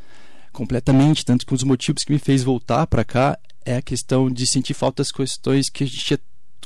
Completamente, 0.51 1.25
tanto 1.25 1.45
que 1.45 1.53
um 1.53 1.57
dos 1.57 1.63
motivos 1.63 2.03
que 2.03 2.11
me 2.11 2.19
fez 2.19 2.43
voltar 2.43 2.85
para 2.85 3.03
cá 3.03 3.37
é 3.65 3.77
a 3.77 3.81
questão 3.81 4.29
de 4.29 4.45
sentir 4.45 4.73
falta 4.73 5.01
das 5.01 5.11
questões 5.11 5.69
que 5.69 5.83
a 5.83 5.87
gente 5.87 6.05
tinha 6.05 6.19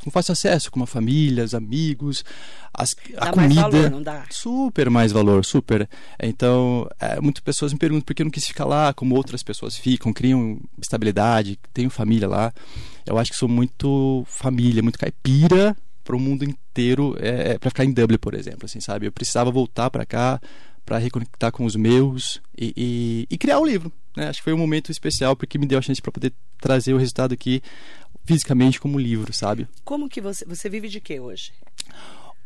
com 0.07 0.11
fácil 0.11 0.31
acesso, 0.31 0.71
como 0.71 0.85
a 0.85 0.87
família, 0.87 1.43
os 1.43 1.53
amigos, 1.53 2.23
as, 2.73 2.95
a 3.17 3.31
comida. 3.31 3.61
Mais 3.61 3.73
valor, 3.73 3.91
não 3.91 4.01
dá. 4.01 4.23
Super 4.29 4.89
mais 4.89 5.11
valor, 5.11 5.43
super. 5.43 5.87
Então, 6.21 6.87
é, 6.97 7.19
muitas 7.19 7.43
pessoas 7.43 7.73
me 7.73 7.79
perguntam 7.79 8.05
por 8.05 8.13
que 8.15 8.21
eu 8.21 8.25
não 8.25 8.31
quis 8.31 8.47
ficar 8.47 8.63
lá, 8.63 8.93
como 8.93 9.15
outras 9.15 9.43
pessoas 9.43 9.75
ficam, 9.75 10.13
criam 10.13 10.61
estabilidade, 10.81 11.59
tenho 11.73 11.89
família 11.89 12.27
lá. 12.27 12.53
Eu 13.05 13.17
acho 13.17 13.31
que 13.31 13.37
sou 13.37 13.49
muito 13.49 14.23
família, 14.27 14.81
muito 14.81 14.97
caipira 14.97 15.75
para 16.05 16.15
o 16.15 16.19
mundo 16.19 16.45
inteiro, 16.45 17.17
é, 17.19 17.51
é 17.51 17.57
para 17.57 17.69
ficar 17.69 17.83
em 17.83 17.91
Dublin, 17.91 18.17
por 18.17 18.33
exemplo, 18.33 18.63
assim, 18.63 18.79
sabe? 18.79 19.07
Eu 19.07 19.11
precisava 19.11 19.51
voltar 19.51 19.89
para 19.89 20.05
cá 20.05 20.39
para 20.85 20.97
reconectar 20.97 21.51
com 21.51 21.65
os 21.65 21.75
meus 21.75 22.41
e, 22.57 22.73
e, 22.77 23.27
e 23.29 23.37
criar 23.37 23.59
o 23.59 23.63
um 23.63 23.65
livro. 23.65 23.91
Né? 24.15 24.29
Acho 24.29 24.39
que 24.39 24.45
foi 24.45 24.53
um 24.53 24.57
momento 24.57 24.89
especial 24.89 25.35
porque 25.35 25.59
me 25.59 25.67
deu 25.67 25.77
a 25.77 25.81
chance 25.81 26.01
para 26.01 26.13
poder 26.13 26.33
trazer 26.59 26.93
o 26.93 26.97
resultado 26.97 27.33
aqui 27.33 27.61
fisicamente 28.27 28.79
como 28.79 28.99
livro, 28.99 29.33
sabe? 29.33 29.67
Como 29.83 30.09
que 30.09 30.21
você 30.21 30.45
você 30.45 30.69
vive 30.69 30.89
de 30.89 30.99
quê 30.99 31.19
hoje? 31.19 31.53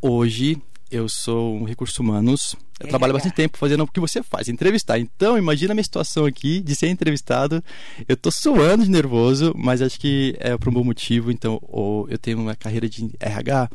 Hoje 0.02 0.62
eu 0.92 1.08
sou 1.08 1.56
um 1.56 1.64
recursos 1.64 1.98
humanos. 1.98 2.56
Eu 2.80 2.90
trabalho 2.90 3.14
bastante 3.14 3.36
tempo 3.36 3.58
fazendo 3.58 3.84
o 3.84 3.88
que 3.88 4.00
você 4.00 4.22
faz, 4.22 4.50
entrevistar. 4.50 5.00
Então, 5.00 5.38
imagina 5.38 5.72
a 5.72 5.76
minha 5.76 5.84
situação 5.84 6.26
aqui 6.26 6.60
de 6.60 6.76
ser 6.76 6.88
entrevistado. 6.90 7.64
Eu 8.08 8.18
tô 8.18 8.30
suando 8.32 8.84
de 8.84 8.90
nervoso, 8.90 9.54
mas 9.56 9.82
acho 9.82 10.00
que 10.00 10.36
é 10.40 10.58
por 10.58 10.70
um 10.70 10.74
bom 10.74 10.84
motivo. 10.84 11.32
Então, 11.32 11.62
eu 12.10 12.18
tenho 12.18 12.40
uma 12.40 12.56
carreira 12.56 12.90
de 12.90 13.10
RH 13.20 13.70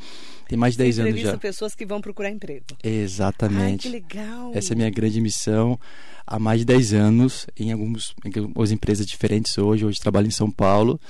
tem 0.48 0.56
mais 0.58 0.74
de 0.74 0.78
10 0.78 0.98
anos 1.00 1.20
já. 1.20 1.36
pessoas 1.38 1.74
que 1.74 1.84
vão 1.84 2.00
procurar 2.00 2.30
emprego. 2.30 2.64
Exatamente. 2.82 3.88
Ai, 3.88 4.04
que 4.04 4.14
legal. 4.14 4.52
Essa 4.54 4.72
é 4.72 4.74
a 4.74 4.76
minha 4.76 4.90
grande 4.90 5.20
missão 5.20 5.78
há 6.26 6.38
mais 6.38 6.60
de 6.60 6.66
10 6.66 6.92
anos 6.94 7.46
em, 7.58 7.72
alguns, 7.72 8.14
em 8.24 8.40
algumas 8.40 8.70
empresas 8.70 9.06
diferentes 9.06 9.56
hoje. 9.58 9.84
Hoje 9.84 10.00
trabalho 10.00 10.26
em 10.26 10.30
São 10.30 10.50
Paulo. 10.50 11.00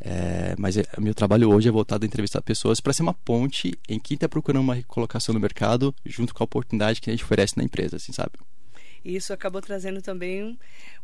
É, 0.00 0.54
mas 0.58 0.76
é, 0.76 0.84
o 0.96 1.00
meu 1.00 1.14
trabalho 1.14 1.50
hoje 1.50 1.68
é 1.68 1.70
voltado 1.70 2.04
a 2.04 2.06
entrevistar 2.06 2.42
pessoas 2.42 2.80
para 2.80 2.92
ser 2.92 3.02
uma 3.02 3.14
ponte 3.14 3.72
em 3.88 3.98
quem 3.98 4.14
está 4.14 4.28
procurando 4.28 4.62
uma 4.62 4.74
recolocação 4.74 5.32
no 5.32 5.40
mercado 5.40 5.94
junto 6.04 6.34
com 6.34 6.42
a 6.42 6.44
oportunidade 6.44 7.00
que 7.00 7.08
a 7.08 7.12
gente 7.12 7.24
oferece 7.24 7.56
na 7.56 7.64
empresa, 7.64 7.96
assim, 7.96 8.12
sabe? 8.12 8.32
E 9.04 9.16
isso 9.16 9.32
acabou 9.32 9.62
trazendo 9.62 10.02
também 10.02 10.44
um, 10.44 10.56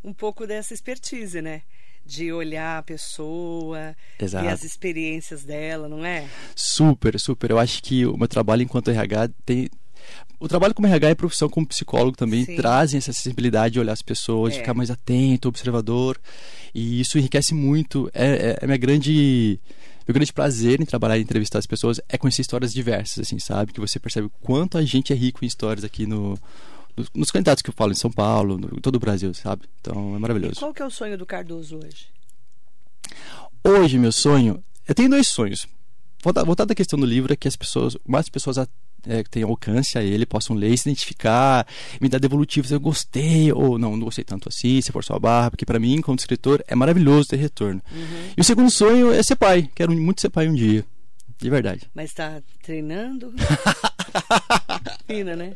um 0.03 0.13
pouco 0.13 0.45
dessa 0.45 0.73
expertise, 0.73 1.41
né? 1.41 1.61
De 2.05 2.31
olhar 2.31 2.79
a 2.79 2.83
pessoa 2.83 3.95
Exato. 4.19 4.45
e 4.45 4.47
as 4.49 4.63
experiências 4.63 5.43
dela, 5.43 5.87
não 5.87 6.05
é? 6.05 6.27
Super, 6.55 7.19
super. 7.19 7.51
Eu 7.51 7.59
acho 7.59 7.81
que 7.81 8.05
o 8.05 8.17
meu 8.17 8.27
trabalho 8.27 8.61
enquanto 8.61 8.91
RH 8.91 9.29
tem, 9.45 9.69
o 10.39 10.47
trabalho 10.47 10.73
como 10.73 10.87
RH 10.87 11.11
e 11.11 11.15
profissão 11.15 11.47
como 11.47 11.65
psicólogo 11.65 12.17
também 12.17 12.43
Sim. 12.43 12.55
trazem 12.55 12.97
essa 12.97 13.13
sensibilidade 13.13 13.73
de 13.73 13.79
olhar 13.79 13.93
as 13.93 14.01
pessoas, 14.01 14.53
é. 14.53 14.55
de 14.55 14.61
ficar 14.61 14.73
mais 14.73 14.91
atento, 14.91 15.47
observador. 15.47 16.19
E 16.75 16.99
isso 16.99 17.17
enriquece 17.17 17.53
muito. 17.53 18.09
É, 18.13 18.25
é, 18.25 18.57
é 18.61 18.65
minha 18.65 18.77
grande. 18.77 19.59
Meu 20.05 20.13
grande 20.13 20.33
prazer 20.33 20.81
em 20.81 20.85
trabalhar 20.85 21.17
e 21.17 21.21
entrevistar 21.21 21.59
as 21.59 21.65
pessoas 21.65 22.01
é 22.09 22.17
conhecer 22.17 22.41
histórias 22.41 22.73
diversas, 22.73 23.25
assim, 23.25 23.39
sabe? 23.39 23.71
Que 23.71 23.79
você 23.79 23.97
percebe 23.99 24.27
o 24.27 24.31
quanto 24.41 24.77
a 24.77 24.81
gente 24.83 25.13
é 25.13 25.15
rico 25.15 25.45
em 25.45 25.47
histórias 25.47 25.85
aqui 25.85 26.05
no, 26.05 26.37
nos 27.13 27.31
candidatos 27.31 27.61
que 27.61 27.69
eu 27.69 27.73
falo 27.73 27.91
em 27.91 27.95
São 27.95 28.11
Paulo, 28.11 28.57
no, 28.57 28.67
em 28.77 28.81
todo 28.81 28.95
o 28.95 28.99
Brasil, 28.99 29.33
sabe? 29.33 29.63
Então 29.81 30.15
é 30.15 30.19
maravilhoso. 30.19 30.53
E 30.53 30.59
qual 30.59 30.73
que 30.73 30.81
é 30.81 30.85
o 30.85 30.91
sonho 30.91 31.17
do 31.17 31.25
Cardoso 31.25 31.77
hoje? 31.77 32.07
Hoje, 33.63 33.97
meu 33.97 34.11
sonho. 34.11 34.63
Eu 34.87 34.93
tenho 34.93 35.09
dois 35.09 35.27
sonhos. 35.27 35.67
voltado 36.23 36.71
à 36.71 36.75
questão 36.75 36.99
do 36.99 37.05
livro 37.05 37.31
é 37.33 37.35
que 37.35 37.47
as 37.47 37.55
pessoas, 37.55 37.97
mais 38.05 38.27
pessoas 38.29 38.57
é, 39.07 39.23
tenham 39.23 39.49
alcance 39.49 39.97
a 39.97 40.03
ele, 40.03 40.25
possam 40.25 40.55
ler, 40.55 40.77
se 40.77 40.89
identificar, 40.89 41.65
me 41.99 42.09
dar 42.09 42.19
devolutivos, 42.19 42.71
eu 42.71 42.79
gostei, 42.79 43.51
ou 43.51 43.77
não, 43.77 43.95
não 43.95 44.05
gostei 44.05 44.23
tanto 44.23 44.49
assim, 44.49 44.81
se 44.81 44.91
for 44.91 45.03
sua 45.03 45.19
barra, 45.19 45.51
porque 45.51 45.65
para 45.65 45.79
mim, 45.79 46.01
como 46.01 46.17
escritor, 46.17 46.63
é 46.67 46.75
maravilhoso 46.75 47.29
ter 47.29 47.37
retorno. 47.37 47.81
Uhum. 47.91 48.29
E 48.37 48.41
o 48.41 48.43
segundo 48.43 48.69
sonho 48.69 49.11
é 49.11 49.21
ser 49.23 49.35
pai, 49.35 49.69
quero 49.75 49.93
muito 49.93 50.21
ser 50.21 50.29
pai 50.29 50.47
um 50.47 50.53
dia. 50.53 50.85
De 51.43 51.49
verdade. 51.49 51.89
Mas 51.93 52.05
está 52.05 52.41
treinando? 52.61 53.33
Fina, 55.05 55.35
né? 55.35 55.51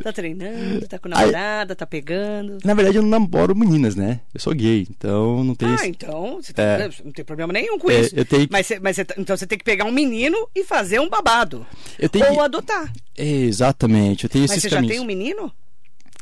Tá 0.00 0.12
treinando, 0.12 0.86
tá 0.86 0.96
com 0.96 1.08
namorada, 1.08 1.74
tá 1.74 1.84
pegando. 1.84 2.58
Na 2.64 2.72
verdade, 2.72 2.98
eu 2.98 3.02
não 3.02 3.08
namoro 3.08 3.52
meninas, 3.56 3.96
né? 3.96 4.20
Eu 4.32 4.38
sou 4.38 4.54
gay, 4.54 4.86
então 4.88 5.42
não 5.42 5.56
tem. 5.56 5.68
Ah, 5.68 5.88
então 5.88 6.36
você 6.40 6.52
tá, 6.52 6.62
é, 6.62 6.90
não 7.04 7.10
tem 7.10 7.24
problema 7.24 7.52
nenhum 7.52 7.80
com 7.80 7.90
é, 7.90 8.00
isso. 8.00 8.14
Eu 8.14 8.24
tenho... 8.24 8.46
Mas, 8.48 8.70
mas 8.80 8.94
você, 8.94 9.06
então 9.16 9.36
você 9.36 9.44
tem 9.44 9.58
que 9.58 9.64
pegar 9.64 9.86
um 9.86 9.90
menino 9.90 10.48
e 10.54 10.62
fazer 10.62 11.00
um 11.00 11.08
babado. 11.08 11.66
Eu 11.98 12.08
tenho... 12.08 12.30
Ou 12.34 12.40
adotar. 12.40 12.92
exatamente, 13.16 14.22
eu 14.22 14.30
tenho 14.30 14.42
mas 14.42 14.52
esses 14.52 14.62
você 14.62 14.70
caminhos. 14.70 14.94
já 14.94 15.00
tem 15.00 15.04
um 15.04 15.04
menino? 15.04 15.52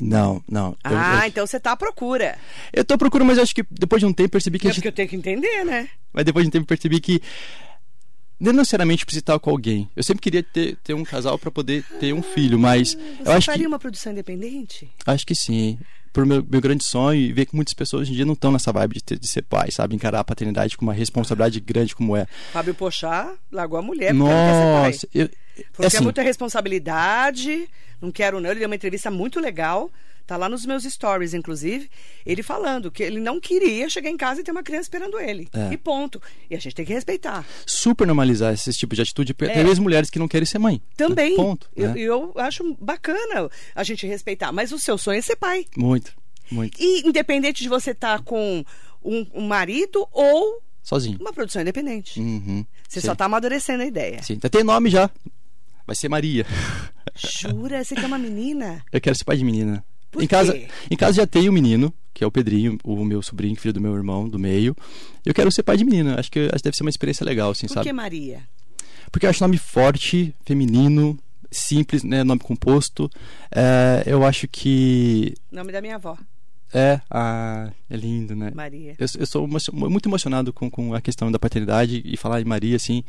Não, 0.01 0.43
não. 0.49 0.75
Ah, 0.83 1.21
eu, 1.21 1.27
então 1.27 1.45
você 1.45 1.59
tá 1.59 1.73
à 1.73 1.77
procura. 1.77 2.35
Eu 2.73 2.83
tô 2.83 2.95
à 2.95 2.97
procura, 2.97 3.23
mas 3.23 3.37
acho 3.37 3.53
que 3.53 3.63
depois 3.69 3.99
de 3.99 4.07
um 4.07 4.13
tempo 4.13 4.29
percebi 4.29 4.57
que. 4.57 4.67
É 4.67 4.71
gente... 4.71 4.77
porque 4.77 4.87
eu 4.87 4.91
tenho 4.91 5.09
que 5.09 5.15
entender, 5.15 5.63
né? 5.63 5.87
Mas 6.11 6.25
depois 6.25 6.43
de 6.43 6.49
um 6.49 6.51
tempo 6.51 6.65
percebi 6.65 6.99
que 6.99 7.21
não 8.39 8.53
necessariamente 8.53 9.05
precisa 9.05 9.21
estar 9.21 9.39
com 9.39 9.49
alguém. 9.49 9.89
Eu 9.95 10.03
sempre 10.03 10.21
queria 10.21 10.43
ter, 10.43 10.75
ter 10.83 10.93
um 10.93 11.03
casal 11.03 11.37
para 11.39 11.49
poder 11.49 11.83
ter 11.99 12.13
um 12.13 12.21
filho, 12.21 12.59
mas 12.59 12.93
Você 12.93 12.99
eu 13.25 13.31
acho 13.31 13.45
faria 13.45 13.63
que 13.63 13.67
uma 13.67 13.79
produção 13.79 14.11
independente? 14.11 14.89
Acho 15.05 15.25
que 15.25 15.35
sim. 15.35 15.77
Por 16.13 16.25
meu, 16.25 16.45
meu 16.47 16.61
grande 16.61 16.83
sonho 16.83 17.19
e 17.19 17.33
ver 17.33 17.45
que 17.45 17.55
muitas 17.55 17.73
pessoas 17.73 18.03
hoje 18.03 18.11
em 18.11 18.15
dia 18.15 18.25
não 18.25 18.33
estão 18.33 18.51
nessa 18.51 18.71
vibe 18.71 18.95
de, 18.95 19.03
ter, 19.03 19.19
de 19.19 19.27
ser 19.27 19.43
pai, 19.43 19.69
sabe? 19.71 19.95
Encarar 19.95 20.19
a 20.19 20.23
paternidade 20.23 20.77
com 20.77 20.85
uma 20.85 20.93
responsabilidade 20.93 21.59
grande 21.59 21.95
como 21.95 22.15
é. 22.15 22.25
Fábio 22.51 22.73
Pochá 22.73 23.33
largou 23.51 23.77
a 23.77 23.81
mulher 23.81 24.13
porque 24.15 24.23
Nossa, 24.23 24.33
não 24.33 24.83
quer 24.83 24.93
ser 24.93 25.07
pai. 25.07 25.21
Eu, 25.21 25.29
porque 25.71 25.83
é 25.83 25.87
assim, 25.87 25.97
é 25.97 26.01
muita 26.01 26.21
responsabilidade, 26.21 27.69
não 28.01 28.11
quero 28.11 28.39
não. 28.39 28.49
Ele 28.49 28.59
deu 28.59 28.69
uma 28.69 28.75
entrevista 28.75 29.11
muito 29.11 29.39
legal 29.39 29.91
Tá 30.27 30.35
lá 30.35 30.49
nos 30.49 30.65
meus 30.65 30.83
stories, 30.83 31.33
inclusive, 31.33 31.89
ele 32.25 32.43
falando 32.43 32.91
que 32.91 33.01
ele 33.01 33.17
não 33.17 33.39
queria 33.39 33.89
chegar 33.89 34.09
em 34.09 34.17
casa 34.17 34.41
e 34.41 34.43
ter 34.43 34.51
uma 34.51 34.61
criança 34.61 34.83
esperando 34.83 35.17
ele. 35.17 35.47
É. 35.53 35.71
E 35.73 35.77
ponto. 35.77 36.21
E 36.49 36.55
a 36.55 36.59
gente 36.59 36.75
tem 36.75 36.85
que 36.85 36.91
respeitar. 36.91 37.45
Super 37.65 38.05
normalizar 38.05 38.53
esse 38.53 38.73
tipo 38.73 38.93
de 38.93 39.01
atitude, 39.01 39.33
é. 39.39 39.45
até 39.45 39.63
mesmo 39.63 39.83
mulheres 39.83 40.09
que 40.09 40.19
não 40.19 40.27
querem 40.27 40.45
ser 40.45 40.59
mãe. 40.59 40.81
Também. 40.97 41.29
Né? 41.29 41.35
Ponto. 41.37 41.69
Eu, 41.73 41.93
né? 41.93 41.99
eu 42.01 42.33
acho 42.35 42.75
bacana 42.81 43.49
a 43.73 43.83
gente 43.85 44.05
respeitar. 44.05 44.51
Mas 44.51 44.73
o 44.73 44.79
seu 44.79 44.97
sonho 44.97 45.17
é 45.17 45.21
ser 45.21 45.37
pai. 45.37 45.65
Muito, 45.77 46.13
muito. 46.51 46.77
E 46.77 47.07
independente 47.07 47.63
de 47.63 47.69
você 47.69 47.91
estar 47.91 48.17
tá 48.17 48.23
com 48.23 48.65
um, 49.01 49.25
um 49.33 49.47
marido 49.47 50.05
ou 50.11 50.61
sozinho. 50.83 51.17
Uma 51.21 51.31
produção 51.31 51.61
independente. 51.61 52.19
Uhum, 52.19 52.65
você 52.85 52.99
sim. 52.99 53.07
só 53.07 53.13
está 53.13 53.23
amadurecendo 53.23 53.83
a 53.83 53.85
ideia. 53.85 54.21
Sim, 54.23 54.37
tem 54.39 54.61
nome 54.61 54.89
já. 54.89 55.09
Vai 55.85 55.95
ser 55.95 56.09
Maria. 56.09 56.45
Jura? 57.15 57.81
Você 57.81 57.95
quer 57.95 58.07
uma 58.07 58.19
menina? 58.19 58.83
Eu 58.91 58.99
quero 58.99 59.17
ser 59.17 59.23
pai 59.23 59.37
de 59.37 59.45
menina. 59.45 59.85
Por 60.11 60.23
em 60.23 60.27
casa, 60.27 60.57
em 60.89 60.95
casa 60.95 61.13
já 61.13 61.27
tem 61.27 61.49
um 61.49 61.53
menino, 61.53 61.93
que 62.13 62.23
é 62.23 62.27
o 62.27 62.31
Pedrinho, 62.31 62.77
o 62.83 63.03
meu 63.05 63.21
sobrinho, 63.21 63.55
filho 63.55 63.73
do 63.73 63.81
meu 63.81 63.95
irmão, 63.95 64.27
do 64.27 64.39
meio. 64.39 64.75
Eu 65.25 65.33
quero 65.33 65.51
ser 65.51 65.63
pai 65.63 65.77
de 65.77 65.85
menina. 65.85 66.19
Acho 66.19 66.31
que, 66.31 66.39
acho 66.39 66.57
que 66.57 66.63
deve 66.63 66.77
ser 66.77 66.83
uma 66.83 66.89
experiência 66.89 67.25
legal, 67.25 67.51
assim, 67.51 67.67
Por 67.67 67.73
sabe? 67.73 67.83
Por 67.83 67.89
que 67.89 67.93
Maria? 67.93 68.41
Porque 69.11 69.25
eu 69.25 69.29
acho 69.29 69.43
nome 69.43 69.57
forte, 69.57 70.33
feminino, 70.45 71.17
simples, 71.51 72.03
né? 72.03 72.23
Nome 72.23 72.41
composto. 72.41 73.09
É, 73.51 74.03
eu 74.05 74.25
acho 74.25 74.47
que. 74.47 75.33
Nome 75.51 75.71
da 75.71 75.81
minha 75.81 75.95
avó. 75.95 76.17
É, 76.73 76.99
ah, 77.09 77.71
é 77.89 77.95
lindo, 77.95 78.35
né? 78.35 78.51
Maria. 78.53 78.95
Eu, 78.99 79.07
eu 79.19 79.25
sou 79.25 79.47
muito 79.73 80.09
emocionado 80.09 80.51
com, 80.51 80.69
com 80.69 80.93
a 80.93 81.01
questão 81.01 81.31
da 81.31 81.39
paternidade 81.39 82.01
e 82.03 82.17
falar 82.17 82.41
em 82.41 82.45
Maria, 82.45 82.75
assim. 82.75 83.03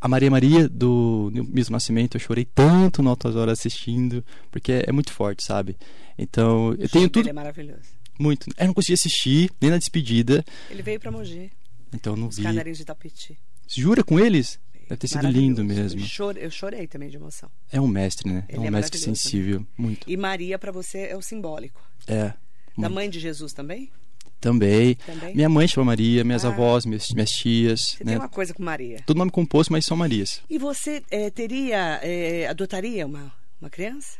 A 0.00 0.08
Maria 0.08 0.30
Maria 0.30 0.68
do 0.68 1.30
mesmo 1.48 1.72
nascimento, 1.72 2.16
eu 2.16 2.20
chorei 2.20 2.44
tanto 2.44 3.02
no 3.02 3.10
Altas 3.10 3.36
Horas 3.36 3.58
assistindo, 3.58 4.24
porque 4.50 4.72
é, 4.72 4.84
é, 4.88 4.92
muito 4.92 5.12
forte, 5.12 5.44
sabe? 5.44 5.76
Então, 6.18 6.74
eu 6.78 6.88
tenho 6.88 7.08
tudo. 7.08 7.24
Ele 7.24 7.30
é 7.30 7.32
maravilhoso. 7.32 7.96
Muito. 8.18 8.48
Eu 8.56 8.66
não 8.66 8.74
consegui 8.74 8.94
assistir, 8.94 9.50
nem 9.60 9.70
na 9.70 9.78
despedida. 9.78 10.44
Ele 10.70 10.82
veio 10.82 10.98
pra 10.98 11.10
Mogi. 11.10 11.50
Então, 11.94 12.16
não 12.16 12.28
Os 12.28 12.36
vi. 12.36 12.42
Canarinhos 12.42 12.78
de 12.78 12.84
Tapiti. 12.84 13.38
Jura 13.68 14.02
com 14.02 14.18
eles? 14.18 14.58
Deve 14.88 14.98
ter 14.98 15.08
sido 15.08 15.28
lindo 15.28 15.64
mesmo. 15.64 16.00
Eu 16.00 16.06
chorei, 16.06 16.44
eu 16.44 16.50
chorei, 16.50 16.86
também 16.86 17.08
de 17.08 17.16
emoção. 17.16 17.50
É 17.72 17.80
um 17.80 17.88
mestre, 17.88 18.32
né? 18.32 18.44
Ele 18.48 18.58
é 18.58 18.60
um 18.60 18.66
é 18.66 18.70
mestre 18.70 18.98
sensível, 18.98 19.66
muito. 19.76 20.08
E 20.08 20.16
Maria 20.16 20.58
para 20.58 20.70
você 20.70 21.08
é 21.08 21.16
o 21.16 21.22
simbólico. 21.22 21.82
É. 22.06 22.32
Da 22.82 22.88
mãe 22.88 23.08
de 23.08 23.18
Jesus 23.18 23.52
também? 23.52 23.90
Também. 24.40 24.94
também. 24.94 25.34
Minha 25.34 25.48
mãe 25.48 25.66
chama 25.66 25.86
Maria, 25.86 26.22
minhas 26.22 26.44
ah. 26.44 26.48
avós, 26.48 26.84
minhas, 26.84 27.08
minhas 27.10 27.30
tias. 27.30 27.80
Você 27.80 28.04
né? 28.04 28.12
tem 28.12 28.20
uma 28.20 28.28
coisa 28.28 28.52
com 28.52 28.62
Maria. 28.62 29.02
Todo 29.06 29.16
nome 29.16 29.30
composto, 29.30 29.72
mas 29.72 29.84
são 29.86 29.96
Marias. 29.96 30.42
E 30.48 30.58
você 30.58 31.02
é, 31.10 31.30
teria, 31.30 32.00
é, 32.02 32.46
adotaria 32.46 33.06
uma, 33.06 33.32
uma 33.60 33.70
criança? 33.70 34.18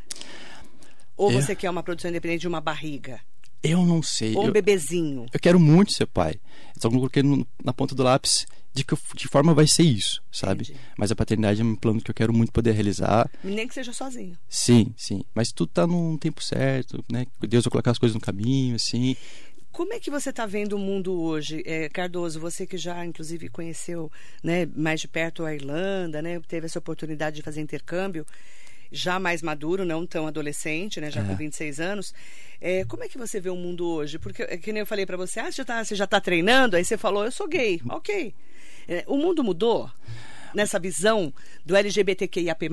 Ou 1.17 1.31
é. 1.31 1.35
você 1.35 1.55
quer 1.55 1.71
uma 1.71 1.83
produção 1.83 2.11
independente 2.11 2.41
de 2.41 2.49
uma 2.49 2.61
barriga? 2.61 3.21
Eu 3.63 3.85
não 3.85 4.03
sei. 4.03 4.35
Ou 4.35 4.47
um 4.47 4.53
bebezinho? 4.53 5.27
Eu 5.33 5.41
quero 5.41 5.59
muito 5.59 5.93
ser 5.93 6.07
pai. 6.07 6.37
Só 6.79 6.89
que 6.89 6.95
eu 6.95 6.99
coloquei 7.01 7.23
no, 7.23 7.47
na 7.65 7.73
ponta 7.73 7.95
do 7.95 8.03
lápis 8.03 8.47
de 8.77 8.85
que 8.85 8.95
de 9.15 9.27
forma 9.27 9.55
vai 9.55 9.67
ser 9.67 9.85
isso, 9.85 10.23
sabe? 10.31 10.65
Entendi. 10.65 10.79
Mas 10.99 11.11
a 11.11 11.17
paternidade 11.17 11.63
é 11.63 11.65
um 11.65 11.75
plano 11.75 12.01
que 12.01 12.11
eu 12.11 12.15
quero 12.15 12.33
muito 12.33 12.53
poder 12.53 12.73
realizar. 12.73 13.29
Nem 13.43 13.67
que 13.67 13.73
seja 13.73 13.93
sozinho. 13.93 14.37
Sim, 14.49 14.93
sim. 14.97 15.25
Mas 15.35 15.51
tudo 15.51 15.73
tá 15.73 15.87
num 15.87 16.19
tempo 16.19 16.45
certo, 16.45 17.03
né? 17.11 17.27
Deus 17.41 17.65
vai 17.65 17.71
colocar 17.71 17.93
as 17.93 17.99
coisas 17.99 18.15
no 18.15 18.21
caminho, 18.21 18.77
assim. 18.77 19.17
Como 19.73 19.95
é 19.95 20.01
que 20.01 20.11
você 20.11 20.29
está 20.29 20.45
vendo 20.45 20.75
o 20.75 20.79
mundo 20.79 21.19
hoje, 21.21 21.63
é, 21.67 21.89
Cardoso? 21.89 22.39
Você 22.39 22.67
que 22.67 22.77
já, 22.77 23.05
inclusive, 23.05 23.49
conheceu 23.49 24.13
né, 24.43 24.67
mais 24.75 25.01
de 25.01 25.09
perto 25.09 25.45
a 25.45 25.55
Irlanda, 25.55 26.21
né? 26.21 26.41
Teve 26.47 26.67
essa 26.67 26.79
oportunidade 26.79 27.37
de 27.37 27.43
fazer 27.43 27.63
intercâmbio 27.63 28.27
já 28.91 29.19
mais 29.19 29.43
maduro, 29.43 29.85
não 29.85 30.07
tão 30.07 30.27
adolescente, 30.27 31.01
né, 31.01 31.11
já 31.11 31.23
é. 31.23 31.25
com 31.25 31.35
26 31.35 31.81
anos. 31.81 32.15
É, 32.61 32.85
como 32.85 33.05
é 33.05 33.09
que 33.09 33.19
você 33.19 33.41
vê 33.41 33.51
o 33.51 33.57
mundo 33.57 33.87
hoje? 33.87 34.19
Porque, 34.19 34.43
é 34.43 34.57
que 34.57 34.73
nem 34.73 34.81
eu 34.81 34.87
falei 34.87 35.05
para 35.05 35.17
você, 35.17 35.41
ah, 35.41 35.51
você 35.51 35.95
já 35.95 36.05
está 36.05 36.07
tá 36.07 36.21
treinando, 36.21 36.77
aí 36.77 36.85
você 36.85 36.97
falou, 36.97 37.25
eu 37.25 37.33
sou 37.33 37.49
gay. 37.49 37.81
Ok. 37.89 38.35
É, 38.89 39.05
o 39.07 39.17
mundo 39.17 39.43
mudou? 39.43 39.91
Nessa 40.55 40.79
visão 40.79 41.33
do 41.65 41.77
LGBTQIAP+. 41.77 42.69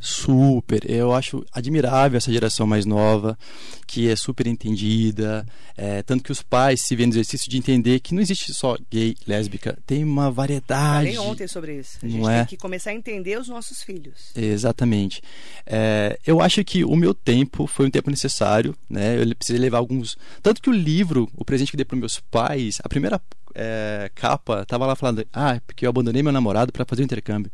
Super. 0.00 0.88
Eu 0.88 1.12
acho 1.14 1.44
admirável 1.52 2.16
essa 2.16 2.32
geração 2.32 2.66
mais 2.66 2.84
nova, 2.84 3.38
que 3.86 4.08
é 4.08 4.16
super 4.16 4.46
entendida, 4.46 5.46
é, 5.76 6.02
tanto 6.02 6.24
que 6.24 6.32
os 6.32 6.42
pais 6.42 6.82
se 6.82 6.94
vêem 6.94 7.08
no 7.08 7.14
exercício 7.14 7.50
de 7.50 7.56
entender 7.56 8.00
que 8.00 8.14
não 8.14 8.20
existe 8.20 8.52
só 8.52 8.76
gay, 8.90 9.16
lésbica, 9.26 9.78
tem 9.86 10.04
uma 10.04 10.30
variedade. 10.30 11.14
Falei 11.14 11.18
ontem 11.18 11.46
sobre 11.46 11.78
isso. 11.78 11.98
A 12.02 12.06
gente 12.06 12.20
não 12.20 12.30
é? 12.30 12.38
tem 12.38 12.46
que 12.46 12.56
começar 12.56 12.90
a 12.90 12.94
entender 12.94 13.38
os 13.38 13.48
nossos 13.48 13.82
filhos. 13.82 14.32
Exatamente. 14.34 15.22
É, 15.66 16.18
eu 16.26 16.40
acho 16.40 16.64
que 16.64 16.84
o 16.84 16.96
meu 16.96 17.14
tempo 17.14 17.66
foi 17.66 17.86
um 17.86 17.90
tempo 17.90 18.10
necessário, 18.10 18.76
né? 18.88 19.20
Eu 19.20 19.34
precisei 19.36 19.60
levar 19.60 19.78
alguns... 19.78 20.16
Tanto 20.42 20.60
que 20.60 20.68
o 20.68 20.72
livro, 20.72 21.28
o 21.34 21.44
presente 21.44 21.70
que 21.70 21.76
dei 21.76 21.84
para 21.84 21.96
meus 21.96 22.20
pais, 22.20 22.78
a 22.82 22.88
primeira 22.88 23.20
é, 23.54 24.10
capa, 24.14 24.64
tava 24.64 24.86
lá 24.86 24.94
falando, 24.96 25.26
ah, 25.32 25.60
porque 25.66 25.86
eu 25.86 25.90
abandonei 25.90 26.22
meu 26.22 26.32
namorado 26.32 26.72
para 26.72 26.84
fazer 26.84 27.02
o 27.02 27.04
intercâmbio. 27.04 27.50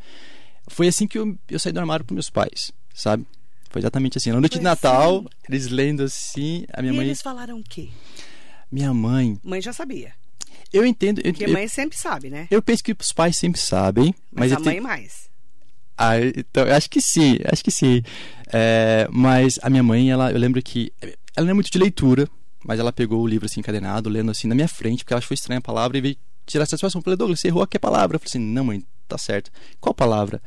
Foi 0.68 0.88
assim 0.88 1.06
que 1.06 1.18
eu, 1.18 1.36
eu 1.48 1.58
saí 1.58 1.72
do 1.72 1.80
armário 1.80 2.04
para 2.04 2.14
meus 2.14 2.30
pais, 2.30 2.72
sabe? 2.94 3.26
Foi 3.70 3.80
exatamente 3.80 4.18
assim. 4.18 4.30
Na 4.30 4.40
noite 4.40 4.52
Foi 4.52 4.60
de 4.60 4.64
Natal, 4.64 5.18
assim. 5.18 5.28
eles 5.48 5.68
lendo 5.68 6.04
assim, 6.04 6.64
a 6.72 6.80
minha 6.80 6.94
e 6.94 6.96
mãe. 6.96 7.06
eles 7.06 7.20
falaram 7.20 7.58
o 7.58 7.62
quê? 7.64 7.88
Minha 8.70 8.94
mãe. 8.94 9.38
Mãe 9.42 9.60
já 9.60 9.72
sabia. 9.72 10.12
Eu 10.72 10.86
entendo. 10.86 11.20
Eu, 11.24 11.32
Porque 11.32 11.46
mãe 11.46 11.68
sempre 11.68 11.96
sabe, 11.96 12.30
né? 12.30 12.46
Eu 12.50 12.62
penso 12.62 12.82
que 12.82 12.96
os 12.98 13.12
pais 13.12 13.36
sempre 13.36 13.60
sabem. 13.60 14.14
Mas, 14.32 14.52
mas 14.52 14.60
a 14.60 14.60
mãe 14.60 14.80
mais. 14.80 15.28
Ah, 15.96 16.18
então, 16.20 16.66
eu 16.66 16.74
acho 16.74 16.90
que 16.90 17.00
sim, 17.00 17.38
acho 17.44 17.62
que 17.62 17.70
sim. 17.70 18.02
É, 18.52 19.08
mas 19.12 19.58
a 19.62 19.70
minha 19.70 19.82
mãe, 19.82 20.10
ela, 20.10 20.32
eu 20.32 20.38
lembro 20.38 20.60
que 20.60 20.92
ela 21.36 21.44
não 21.44 21.50
é 21.50 21.54
muito 21.54 21.70
de 21.70 21.78
leitura, 21.78 22.28
mas 22.64 22.80
ela 22.80 22.92
pegou 22.92 23.22
o 23.22 23.26
livro 23.26 23.46
assim 23.46 23.60
encadenado, 23.60 24.08
lendo 24.08 24.30
assim 24.30 24.48
na 24.48 24.54
minha 24.54 24.66
frente, 24.66 25.04
porque 25.04 25.12
ela 25.12 25.18
achou 25.18 25.34
estranha 25.34 25.58
a 25.58 25.62
palavra 25.62 25.98
e 25.98 26.00
veio 26.00 26.16
tirar 26.46 26.66
satisfação. 26.66 26.98
Eu 26.98 27.02
falei, 27.04 27.16
Douglas, 27.16 27.40
você 27.40 27.48
errou 27.48 27.62
aqui 27.62 27.76
a 27.76 27.80
palavra. 27.80 28.16
Eu 28.16 28.20
falei 28.20 28.30
assim, 28.30 28.38
não, 28.38 28.64
mãe, 28.64 28.84
tá 29.06 29.18
certo. 29.18 29.50
Qual 29.80 29.94
palavra? 29.94 30.42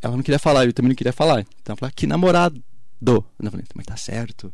Ela 0.00 0.16
não 0.16 0.22
queria 0.22 0.38
falar, 0.38 0.64
eu 0.64 0.72
também 0.72 0.90
não 0.90 0.96
queria 0.96 1.12
falar. 1.12 1.40
Então 1.40 1.72
ela 1.72 1.76
falou, 1.76 1.92
que 1.94 2.06
namorado. 2.06 2.62
Eu 3.04 3.50
falei, 3.50 3.66
mas 3.74 3.86
tá 3.86 3.96
certo. 3.96 4.52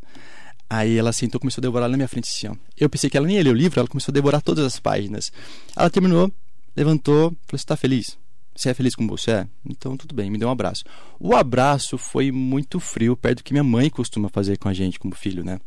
Aí 0.68 0.96
ela 0.96 1.12
sentou 1.12 1.40
começou 1.40 1.60
a 1.60 1.62
devorar 1.62 1.88
na 1.88 1.96
minha 1.96 2.08
frente 2.08 2.28
assim, 2.28 2.48
ó. 2.48 2.54
Eu 2.76 2.88
pensei 2.88 3.10
que 3.10 3.16
ela 3.16 3.26
nem 3.26 3.36
ia 3.36 3.42
ler 3.42 3.50
o 3.50 3.54
livro, 3.54 3.78
ela 3.78 3.88
começou 3.88 4.12
a 4.12 4.14
devorar 4.14 4.40
todas 4.40 4.64
as 4.64 4.78
páginas. 4.78 5.32
Ela 5.76 5.90
terminou, 5.90 6.32
levantou, 6.76 7.30
falou, 7.46 7.58
você 7.58 7.64
tá 7.64 7.76
feliz? 7.76 8.16
Você 8.54 8.70
é 8.70 8.74
feliz 8.74 8.94
com 8.94 9.06
você? 9.06 9.30
É? 9.32 9.46
Então 9.68 9.96
tudo 9.96 10.14
bem, 10.14 10.30
me 10.30 10.38
deu 10.38 10.48
um 10.48 10.52
abraço. 10.52 10.84
O 11.18 11.34
abraço 11.34 11.98
foi 11.98 12.30
muito 12.30 12.78
frio, 12.78 13.16
perto 13.16 13.38
do 13.38 13.44
que 13.44 13.52
minha 13.52 13.64
mãe 13.64 13.90
costuma 13.90 14.28
fazer 14.28 14.58
com 14.58 14.68
a 14.68 14.74
gente 14.74 14.98
como 14.98 15.14
filho, 15.14 15.44
né? 15.44 15.58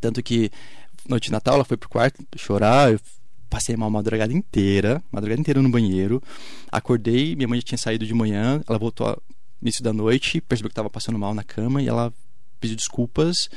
Tanto 0.00 0.22
que 0.22 0.50
noite 1.08 1.24
de 1.24 1.32
Natal 1.32 1.54
ela 1.54 1.64
foi 1.64 1.76
pro 1.76 1.88
quarto 1.88 2.24
chorar, 2.36 2.92
eu 2.92 3.00
passei 3.50 3.76
mal 3.76 3.88
a 3.88 3.90
madrugada 3.90 4.32
inteira, 4.32 5.02
madrugada 5.10 5.40
inteira 5.40 5.60
no 5.60 5.68
banheiro. 5.70 6.22
Acordei, 6.70 7.36
minha 7.36 7.48
mãe 7.48 7.60
já 7.60 7.66
tinha 7.66 7.78
saído 7.78 8.06
de 8.06 8.14
manhã, 8.14 8.62
ela 8.66 8.78
voltou 8.78 9.20
início 9.60 9.82
da 9.84 9.92
noite, 9.92 10.40
percebeu 10.40 10.68
que 10.68 10.72
estava 10.72 10.90
passando 10.90 11.18
mal 11.18 11.34
na 11.34 11.44
cama 11.44 11.82
e 11.82 11.88
ela 11.88 12.12
pediu 12.60 12.76
desculpas. 12.76 13.48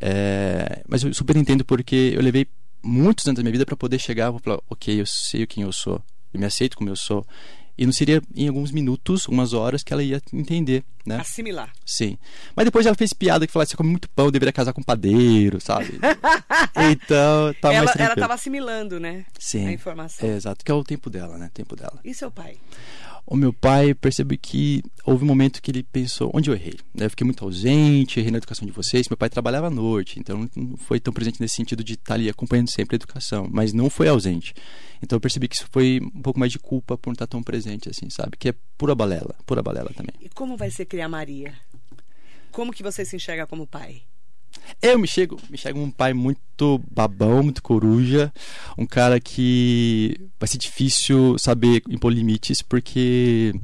É, 0.00 0.82
mas 0.88 1.02
eu 1.02 1.14
super 1.14 1.36
entendo 1.36 1.64
porque 1.64 2.12
eu 2.14 2.20
levei 2.20 2.46
muitos 2.82 3.26
anos 3.26 3.36
da 3.36 3.42
minha 3.42 3.52
vida 3.52 3.64
para 3.64 3.76
poder 3.76 3.98
chegar 3.98 4.34
e 4.34 4.38
falar, 4.40 4.58
ok, 4.68 5.00
eu 5.00 5.06
sei 5.06 5.46
quem 5.46 5.62
eu 5.62 5.72
sou, 5.72 6.02
eu 6.32 6.40
me 6.40 6.46
aceito 6.46 6.76
como 6.76 6.90
eu 6.90 6.96
sou. 6.96 7.26
E 7.76 7.84
não 7.84 7.92
seria 7.92 8.22
em 8.34 8.46
alguns 8.46 8.70
minutos, 8.70 9.26
umas 9.26 9.52
horas, 9.52 9.82
que 9.82 9.92
ela 9.92 10.02
ia 10.02 10.22
entender, 10.32 10.84
né? 11.04 11.18
Assimilar. 11.20 11.72
Sim. 11.84 12.16
Mas 12.54 12.64
depois 12.64 12.86
ela 12.86 12.94
fez 12.94 13.12
piada 13.12 13.46
que 13.46 13.52
falava: 13.52 13.68
você 13.68 13.76
come 13.76 13.90
muito 13.90 14.08
pão, 14.10 14.30
deveria 14.30 14.52
casar 14.52 14.72
com 14.72 14.80
um 14.80 14.84
padeiro, 14.84 15.60
sabe? 15.60 15.98
então, 16.92 17.52
tá 17.60 17.72
ela, 17.72 17.84
mais 17.84 17.90
tranquilo. 17.90 18.12
Ela 18.12 18.16
tava 18.16 18.34
assimilando, 18.34 19.00
né? 19.00 19.24
Sim. 19.38 19.66
A 19.66 19.72
informação. 19.72 20.28
É, 20.28 20.36
exato, 20.36 20.64
que 20.64 20.70
é 20.70 20.74
o 20.74 20.84
tempo 20.84 21.10
dela, 21.10 21.36
né? 21.36 21.46
O 21.46 21.50
tempo 21.50 21.74
dela. 21.74 21.98
E 22.04 22.14
seu 22.14 22.30
pai? 22.30 22.56
O 23.26 23.36
meu 23.36 23.54
pai 23.54 23.94
percebe 23.94 24.36
que 24.36 24.82
houve 25.04 25.24
um 25.24 25.26
momento 25.26 25.62
que 25.62 25.70
ele 25.70 25.82
pensou: 25.82 26.30
onde 26.34 26.50
eu 26.50 26.54
errei? 26.54 26.74
Eu 26.94 27.08
fiquei 27.08 27.24
muito 27.24 27.42
ausente, 27.42 28.20
errei 28.20 28.30
na 28.30 28.36
educação 28.36 28.66
de 28.66 28.72
vocês. 28.72 29.08
Meu 29.08 29.16
pai 29.16 29.30
trabalhava 29.30 29.68
à 29.68 29.70
noite, 29.70 30.20
então 30.20 30.48
não 30.54 30.76
foi 30.76 31.00
tão 31.00 31.12
presente 31.12 31.40
nesse 31.40 31.54
sentido 31.54 31.82
de 31.82 31.94
estar 31.94 32.14
ali 32.14 32.28
acompanhando 32.28 32.70
sempre 32.70 32.96
a 32.96 32.98
educação, 32.98 33.48
mas 33.50 33.72
não 33.72 33.88
foi 33.88 34.08
ausente. 34.08 34.52
Então 35.02 35.16
eu 35.16 35.20
percebi 35.20 35.48
que 35.48 35.56
isso 35.56 35.66
foi 35.72 36.00
um 36.02 36.20
pouco 36.20 36.38
mais 36.38 36.52
de 36.52 36.58
culpa 36.58 36.98
por 36.98 37.10
não 37.10 37.14
estar 37.14 37.26
tão 37.26 37.42
presente, 37.42 37.88
assim, 37.88 38.10
sabe? 38.10 38.36
Que 38.36 38.50
é 38.50 38.54
pura 38.76 38.94
balela, 38.94 39.34
pura 39.46 39.62
balela 39.62 39.90
também. 39.94 40.14
E 40.20 40.28
como 40.28 40.56
vai 40.56 40.70
ser 40.70 40.84
criar 40.84 41.08
Maria? 41.08 41.54
Como 42.52 42.72
que 42.72 42.82
você 42.82 43.04
se 43.04 43.16
enxerga 43.16 43.46
como 43.46 43.66
pai? 43.66 44.02
Eu 44.82 44.98
me 44.98 45.06
chego, 45.06 45.38
me 45.50 45.56
chego 45.56 45.80
um 45.80 45.90
pai 45.90 46.12
muito 46.12 46.80
babão, 46.90 47.42
muito 47.42 47.62
coruja, 47.62 48.32
um 48.76 48.86
cara 48.86 49.20
que 49.20 50.20
vai 50.38 50.48
ser 50.48 50.58
difícil 50.58 51.36
saber 51.38 51.82
impor 51.88 52.12
limites, 52.12 52.62
porque 52.62 53.54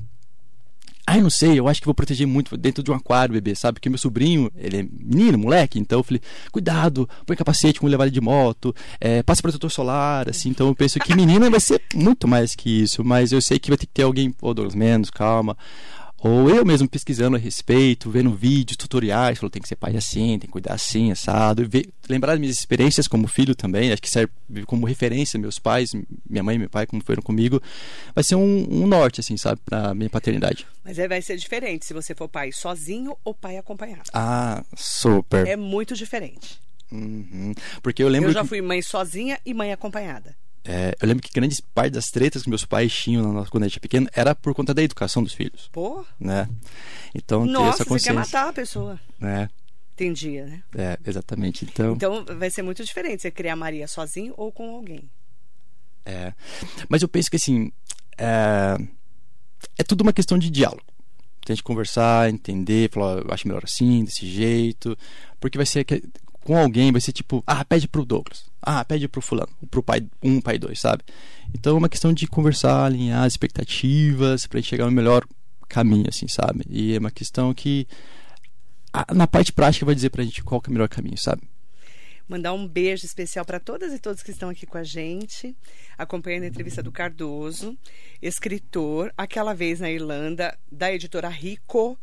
Ai, 1.12 1.20
não 1.20 1.28
sei, 1.28 1.58
eu 1.58 1.66
acho 1.66 1.80
que 1.80 1.86
vou 1.86 1.94
proteger 1.94 2.24
muito 2.24 2.56
dentro 2.56 2.84
de 2.84 2.90
um 2.92 2.94
aquário, 2.94 3.32
bebê, 3.32 3.52
sabe? 3.56 3.74
Porque 3.80 3.88
meu 3.88 3.98
sobrinho, 3.98 4.48
ele 4.54 4.76
é 4.76 4.82
menino, 4.82 5.36
moleque, 5.36 5.76
então 5.76 5.98
eu 5.98 6.04
falei, 6.04 6.20
cuidado, 6.52 7.08
põe 7.26 7.36
capacete 7.36 7.80
quando 7.80 7.90
levar 7.90 8.04
ele 8.04 8.12
de 8.12 8.20
moto, 8.20 8.72
é, 9.00 9.20
passa 9.20 9.42
protetor 9.42 9.72
solar, 9.72 10.28
assim. 10.28 10.50
Então 10.50 10.68
eu 10.68 10.74
penso 10.74 11.00
que 11.00 11.12
menina 11.16 11.50
vai 11.50 11.58
ser 11.58 11.82
muito 11.96 12.28
mais 12.28 12.54
que 12.54 12.82
isso, 12.82 13.02
mas 13.02 13.32
eu 13.32 13.40
sei 13.42 13.58
que 13.58 13.72
vai 13.72 13.76
ter 13.76 13.86
que 13.86 13.92
ter 13.92 14.04
alguém, 14.04 14.30
pô, 14.30 14.54
Douglas, 14.54 14.76
menos, 14.76 15.10
calma. 15.10 15.56
Ou 16.22 16.50
eu 16.50 16.64
mesmo 16.66 16.86
pesquisando 16.86 17.36
a 17.36 17.38
respeito, 17.38 18.10
vendo 18.10 18.34
vídeos, 18.34 18.76
tutoriais, 18.76 19.38
falou, 19.38 19.50
tem 19.50 19.62
que 19.62 19.68
ser 19.68 19.76
pai 19.76 19.96
assim, 19.96 20.38
tem 20.38 20.40
que 20.40 20.48
cuidar 20.48 20.74
assim, 20.74 21.10
assado. 21.10 21.66
Ver, 21.66 21.88
lembrar 22.08 22.32
das 22.32 22.40
minhas 22.40 22.58
experiências 22.58 23.08
como 23.08 23.26
filho 23.26 23.54
também, 23.54 23.90
acho 23.90 24.02
que 24.02 24.10
serve 24.10 24.30
como 24.66 24.86
referência, 24.86 25.38
meus 25.38 25.58
pais, 25.58 25.92
minha 26.28 26.42
mãe 26.42 26.56
e 26.56 26.58
meu 26.58 26.68
pai, 26.68 26.86
como 26.86 27.02
foram 27.02 27.22
comigo, 27.22 27.62
vai 28.14 28.22
ser 28.22 28.34
um, 28.34 28.66
um 28.70 28.86
norte, 28.86 29.20
assim, 29.20 29.36
sabe, 29.38 29.62
pra 29.64 29.94
minha 29.94 30.10
paternidade. 30.10 30.66
Mas 30.84 30.98
aí 30.98 31.08
vai 31.08 31.22
ser 31.22 31.36
diferente 31.38 31.86
se 31.86 31.94
você 31.94 32.14
for 32.14 32.28
pai 32.28 32.52
sozinho 32.52 33.16
ou 33.24 33.34
pai 33.34 33.56
acompanhado. 33.56 34.10
Ah, 34.12 34.62
super. 34.76 35.46
É 35.46 35.56
muito 35.56 35.94
diferente. 35.94 36.60
Uhum. 36.92 37.54
Porque 37.82 38.02
eu 38.02 38.08
lembro. 38.08 38.28
Eu 38.30 38.34
já 38.34 38.42
que... 38.42 38.48
fui 38.48 38.60
mãe 38.60 38.82
sozinha 38.82 39.38
e 39.46 39.54
mãe 39.54 39.72
acompanhada. 39.72 40.36
É, 40.64 40.94
eu 41.00 41.08
lembro 41.08 41.22
que 41.22 41.32
grande 41.32 41.56
parte 41.74 41.92
das 41.92 42.06
tretas 42.06 42.42
que 42.42 42.48
meus 42.48 42.64
pais 42.64 42.92
tinham 42.92 43.44
quando 43.46 43.64
a 43.64 43.66
gente 43.66 43.76
era 43.76 43.80
pequeno 43.80 44.08
era 44.12 44.34
por 44.34 44.54
conta 44.54 44.74
da 44.74 44.82
educação 44.82 45.22
dos 45.22 45.32
filhos. 45.32 45.68
Pô. 45.72 46.04
Né? 46.18 46.48
Então, 47.14 47.46
Nossa, 47.46 47.76
essa 47.76 47.84
consciência. 47.84 48.12
você 48.12 48.30
quer 48.30 48.36
matar 48.36 48.48
a 48.50 48.52
pessoa. 48.52 49.00
É. 49.22 49.48
Tem 49.96 50.12
dia, 50.12 50.46
né? 50.46 50.62
É, 50.76 50.98
exatamente. 51.04 51.64
Então, 51.64 51.92
então 51.92 52.24
vai 52.24 52.50
ser 52.50 52.62
muito 52.62 52.84
diferente 52.84 53.22
você 53.22 53.30
criar 53.30 53.56
Maria 53.56 53.86
sozinho 53.86 54.32
ou 54.36 54.52
com 54.52 54.74
alguém. 54.74 55.10
É. 56.04 56.32
Mas 56.88 57.02
eu 57.02 57.08
penso 57.08 57.30
que 57.30 57.36
assim. 57.36 57.72
É, 58.16 58.76
é 59.78 59.82
tudo 59.82 60.02
uma 60.02 60.12
questão 60.12 60.38
de 60.38 60.50
diálogo. 60.50 60.84
Tem 61.44 61.56
que 61.56 61.62
conversar, 61.62 62.30
entender, 62.30 62.90
falar, 62.90 63.18
eu 63.18 63.30
acho 63.30 63.46
melhor 63.46 63.64
assim, 63.64 64.04
desse 64.04 64.26
jeito. 64.26 64.96
Porque 65.38 65.58
vai 65.58 65.66
ser 65.66 65.86
com 66.44 66.56
alguém 66.56 66.90
vai 66.90 67.00
ser 67.00 67.12
tipo, 67.12 67.42
ah, 67.46 67.64
pede 67.64 67.86
pro 67.86 68.04
Douglas, 68.04 68.44
ah, 68.62 68.84
pede 68.84 69.08
pro 69.08 69.20
fulano, 69.20 69.52
pro 69.70 69.82
pai 69.82 70.06
um, 70.22 70.40
pai 70.40 70.58
dois, 70.58 70.80
sabe? 70.80 71.02
Então 71.54 71.74
é 71.74 71.78
uma 71.78 71.88
questão 71.88 72.12
de 72.12 72.26
conversar, 72.26 72.84
alinhar 72.84 73.24
as 73.24 73.32
expectativas 73.34 74.46
gente 74.46 74.68
chegar 74.68 74.86
no 74.86 74.92
melhor 74.92 75.24
caminho, 75.68 76.06
assim, 76.08 76.28
sabe? 76.28 76.64
E 76.68 76.94
é 76.94 76.98
uma 76.98 77.10
questão 77.10 77.54
que 77.54 77.86
na 79.14 79.26
parte 79.26 79.52
prática 79.52 79.86
vai 79.86 79.94
dizer 79.94 80.10
pra 80.10 80.24
gente 80.24 80.42
qual 80.42 80.60
é 80.64 80.68
o 80.68 80.72
melhor 80.72 80.88
caminho, 80.88 81.16
sabe? 81.16 81.42
Mandar 82.28 82.52
um 82.52 82.66
beijo 82.66 83.04
especial 83.04 83.44
para 83.44 83.58
todas 83.58 83.92
e 83.92 83.98
todos 83.98 84.22
que 84.22 84.30
estão 84.30 84.48
aqui 84.48 84.64
com 84.64 84.78
a 84.78 84.84
gente, 84.84 85.56
acompanhando 85.98 86.44
a 86.44 86.46
entrevista 86.46 86.80
do 86.80 86.92
Cardoso, 86.92 87.76
escritor, 88.22 89.12
aquela 89.16 89.52
vez 89.52 89.80
na 89.80 89.90
Irlanda, 89.90 90.56
da 90.70 90.92
editora 90.92 91.28
Rico, 91.28 91.98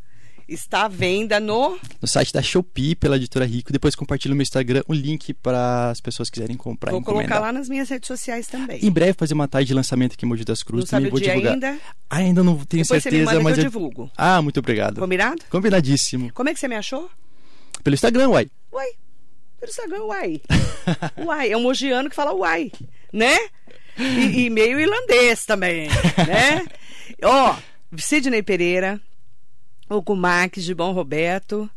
está 0.48 0.86
à 0.86 0.88
venda 0.88 1.40
no 1.40 1.78
no 2.02 2.08
site 2.08 2.32
da 2.32 2.42
Shopee 2.42 2.96
pela 2.96 3.16
editora 3.18 3.46
Rico. 3.46 3.72
Depois 3.72 3.96
compartilho 3.96 4.32
no 4.32 4.38
meu 4.38 4.44
Instagram 4.44 4.82
o 4.88 4.94
link 4.94 5.34
para 5.34 5.90
as 5.90 6.00
pessoas 6.00 6.30
quiserem 6.30 6.56
comprar. 6.56 6.92
Vou 6.92 7.02
colocar 7.02 7.40
lá 7.40 7.52
nas 7.52 7.68
minhas 7.68 7.90
redes 7.90 8.08
sociais 8.08 8.48
também. 8.48 8.80
Em 8.84 8.92
breve 8.92 9.14
fazer 9.14 9.34
uma 9.34 9.48
tarde 9.48 9.68
de 9.68 9.74
lançamento 9.74 10.14
aqui 10.14 10.26
em 10.26 10.30
Mogi 10.30 10.46
das 10.46 10.64
Cruzes. 10.64 10.90
Não 10.92 11.00
também 11.00 11.12
sabe 11.12 11.26
vou 11.26 11.34
divulgar. 11.36 11.54
ainda? 11.54 11.80
Ainda 12.10 12.44
não 12.44 12.56
tenho 12.66 12.84
Depois 12.84 13.04
certeza, 13.04 13.26
você 13.26 13.38
me 13.38 13.44
manda 13.44 13.44
mas 13.50 13.58
eu- 13.58 13.64
divulgo. 13.66 14.12
Ah, 14.18 14.42
muito 14.42 14.60
obrigado. 14.60 15.00
Combinado? 15.00 15.42
Combinadíssimo. 15.50 16.32
Como 16.34 16.48
é 16.50 16.54
que 16.54 16.60
você 16.60 16.68
me 16.68 16.76
achou? 16.76 17.10
Pelo 17.84 17.94
Instagram, 17.94 18.30
uai. 18.30 18.50
Uai. 18.72 18.88
Pelo 19.60 19.70
Instagram, 19.70 20.04
uai. 20.04 20.42
uai. 21.26 21.52
É 21.52 21.58
um 21.58 21.62
mogiano 21.64 22.10
que 22.10 22.16
fala 22.16 22.34
uai, 22.34 22.72
né? 23.12 23.38
E, 23.98 24.46
e 24.46 24.50
meio 24.50 24.80
irlandês 24.80 25.44
também, 25.46 25.88
né? 25.88 26.66
Ó, 27.24 27.56
Sidney 27.98 28.44
Pereira, 28.44 29.02
Hugo 29.90 30.16
Marques, 30.16 30.64
Gibão 30.64 30.92
Roberto. 30.92 31.70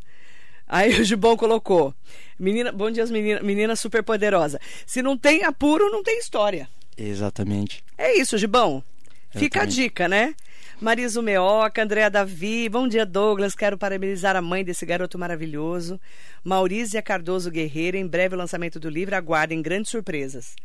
Aí 0.66 1.00
o 1.00 1.04
Gibão 1.04 1.36
colocou. 1.36 1.94
Menina, 2.38 2.72
bom 2.72 2.90
dia, 2.90 3.04
menina, 3.06 3.40
menina 3.40 3.76
super 3.76 4.02
poderosa. 4.02 4.60
Se 4.86 5.02
não 5.02 5.16
tem 5.16 5.44
apuro, 5.44 5.90
não 5.90 6.02
tem 6.02 6.18
história. 6.18 6.68
Exatamente. 6.96 7.84
É 7.98 8.16
isso, 8.18 8.38
Gibão. 8.38 8.82
Fica 9.30 9.62
a 9.62 9.64
dica, 9.64 10.08
né? 10.08 10.34
Marisa 10.80 11.20
Meoca, 11.20 11.82
Andréa 11.82 12.10
Davi, 12.10 12.68
bom 12.68 12.88
dia, 12.88 13.04
Douglas. 13.04 13.54
Quero 13.54 13.76
parabenizar 13.76 14.34
a 14.34 14.40
mãe 14.40 14.64
desse 14.64 14.86
garoto 14.86 15.18
maravilhoso. 15.18 16.00
Maurícia 16.42 17.02
Cardoso 17.02 17.50
Guerreiro, 17.50 17.96
em 17.96 18.06
breve 18.06 18.34
o 18.34 18.38
lançamento 18.38 18.80
do 18.80 18.88
livro. 18.88 19.14
Aguardem 19.14 19.60
grandes 19.60 19.90
surpresas. 19.90 20.56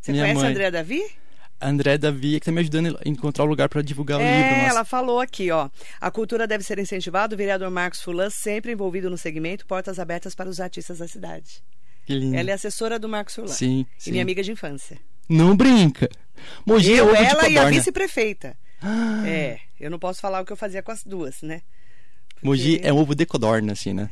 Você 0.00 0.12
Minha 0.12 0.24
conhece 0.24 0.38
a 0.38 0.42
mãe. 0.42 0.50
Andréa 0.52 0.70
Davi? 0.70 1.04
André 1.60 1.96
Davi 1.96 2.36
é 2.36 2.40
que 2.40 2.46
tá 2.46 2.52
me 2.52 2.60
ajudando 2.60 2.98
a 3.04 3.08
encontrar 3.08 3.44
o 3.44 3.46
lugar 3.46 3.68
para 3.68 3.80
divulgar 3.82 4.18
o 4.18 4.22
livro. 4.22 4.34
É, 4.36 4.56
Nossa, 4.58 4.70
ela 4.70 4.84
falou 4.84 5.20
aqui, 5.20 5.50
ó. 5.50 5.70
A 6.00 6.10
cultura 6.10 6.46
deve 6.46 6.62
ser 6.64 6.78
incentivada. 6.78 7.34
O 7.34 7.38
vereador 7.38 7.70
Marcos 7.70 8.02
Fulan, 8.02 8.28
sempre 8.30 8.72
envolvido 8.72 9.08
no 9.08 9.16
segmento, 9.16 9.64
portas 9.66 9.98
abertas 9.98 10.34
para 10.34 10.48
os 10.48 10.60
artistas 10.60 10.98
da 10.98 11.08
cidade. 11.08 11.62
que 12.04 12.14
lindo. 12.14 12.36
Ela 12.36 12.50
é 12.50 12.52
assessora 12.52 12.98
do 12.98 13.08
Marcos 13.08 13.34
Fulan. 13.34 13.48
Sim, 13.48 13.86
E 13.98 14.02
sim. 14.04 14.10
minha 14.10 14.22
amiga 14.22 14.42
de 14.42 14.52
infância. 14.52 14.98
Não 15.28 15.56
brinca. 15.56 16.08
Mogi 16.66 16.92
é 16.92 17.00
Eu, 17.00 17.10
de 17.14 17.16
ela 17.24 17.48
e 17.48 17.56
a 17.58 17.68
vice-prefeita. 17.70 18.56
É, 19.26 19.58
eu 19.80 19.90
não 19.90 19.98
posso 19.98 20.20
falar 20.20 20.42
o 20.42 20.44
que 20.44 20.52
eu 20.52 20.56
fazia 20.58 20.82
com 20.82 20.92
as 20.92 21.02
duas, 21.02 21.40
né? 21.40 21.62
Mogi 22.42 22.72
Porque- 22.74 22.86
é 22.88 22.92
um 22.92 22.98
ovo 22.98 23.14
de 23.14 23.24
codorna, 23.24 23.72
assim, 23.72 23.94
né? 23.94 24.10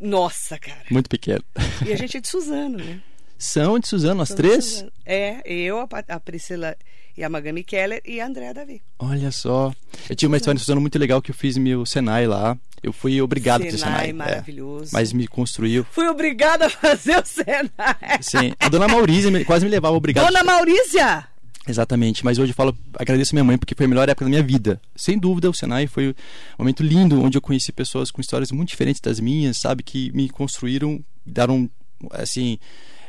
Nossa, 0.00 0.58
cara. 0.58 0.80
Muito 0.90 1.10
pequeno. 1.10 1.44
E 1.86 1.92
a 1.92 1.96
gente 1.96 2.16
é 2.16 2.20
de 2.20 2.28
Suzano, 2.28 2.78
né? 2.78 3.02
São 3.38 3.78
de 3.78 3.88
Suzano, 3.88 4.22
as 4.22 4.28
Somos 4.28 4.42
três? 4.42 4.64
Suzano. 4.64 4.92
É, 5.04 5.40
eu, 5.44 5.78
a, 5.80 5.88
a 6.08 6.20
Priscila 6.20 6.76
e 7.16 7.22
a 7.22 7.28
Magami 7.28 7.62
Keller 7.62 8.00
e 8.04 8.20
a 8.20 8.26
Andréa 8.26 8.52
Davi. 8.54 8.82
Olha 8.98 9.30
só. 9.30 9.72
Eu 10.08 10.16
tinha 10.16 10.28
uma 10.28 10.36
história 10.36 10.56
em 10.56 10.60
Suzano 10.60 10.80
muito 10.80 10.98
legal 10.98 11.22
que 11.22 11.30
eu 11.30 11.34
fiz 11.34 11.56
meu 11.56 11.86
Senai 11.86 12.26
lá. 12.26 12.56
Eu 12.82 12.92
fui 12.92 13.20
obrigado 13.22 13.62
a 13.62 13.64
ter 13.64 13.78
Senai, 13.78 14.06
Senai. 14.06 14.10
é. 14.10 14.12
maravilhoso. 14.12 14.90
Mas 14.92 15.12
me 15.12 15.26
construiu. 15.26 15.86
Fui 15.90 16.06
obrigada 16.06 16.66
a 16.66 16.70
fazer 16.70 17.18
o 17.18 17.24
Senai. 17.24 18.18
Sim. 18.20 18.52
A 18.60 18.68
dona 18.68 18.88
Maurícia 18.88 19.44
quase 19.44 19.64
me 19.64 19.70
levava 19.70 19.96
obrigado. 19.96 20.26
Dona 20.26 20.44
Maurícia! 20.44 21.28
Exatamente, 21.66 22.22
mas 22.22 22.38
hoje 22.38 22.52
eu 22.52 22.54
falo, 22.54 22.76
agradeço 22.98 23.34
minha 23.34 23.42
mãe 23.42 23.56
porque 23.56 23.74
foi 23.74 23.86
a 23.86 23.88
melhor 23.88 24.06
época 24.06 24.26
da 24.26 24.28
minha 24.28 24.42
vida. 24.42 24.78
Sem 24.94 25.18
dúvida, 25.18 25.48
o 25.48 25.54
Senai 25.54 25.86
foi 25.86 26.08
um 26.10 26.14
momento 26.58 26.82
lindo 26.82 27.22
onde 27.22 27.38
eu 27.38 27.42
conheci 27.42 27.72
pessoas 27.72 28.10
com 28.10 28.20
histórias 28.20 28.52
muito 28.52 28.68
diferentes 28.68 29.00
das 29.00 29.18
minhas, 29.18 29.56
sabe, 29.56 29.82
que 29.82 30.12
me 30.12 30.28
construíram, 30.28 31.02
deram 31.24 31.70
assim, 32.10 32.58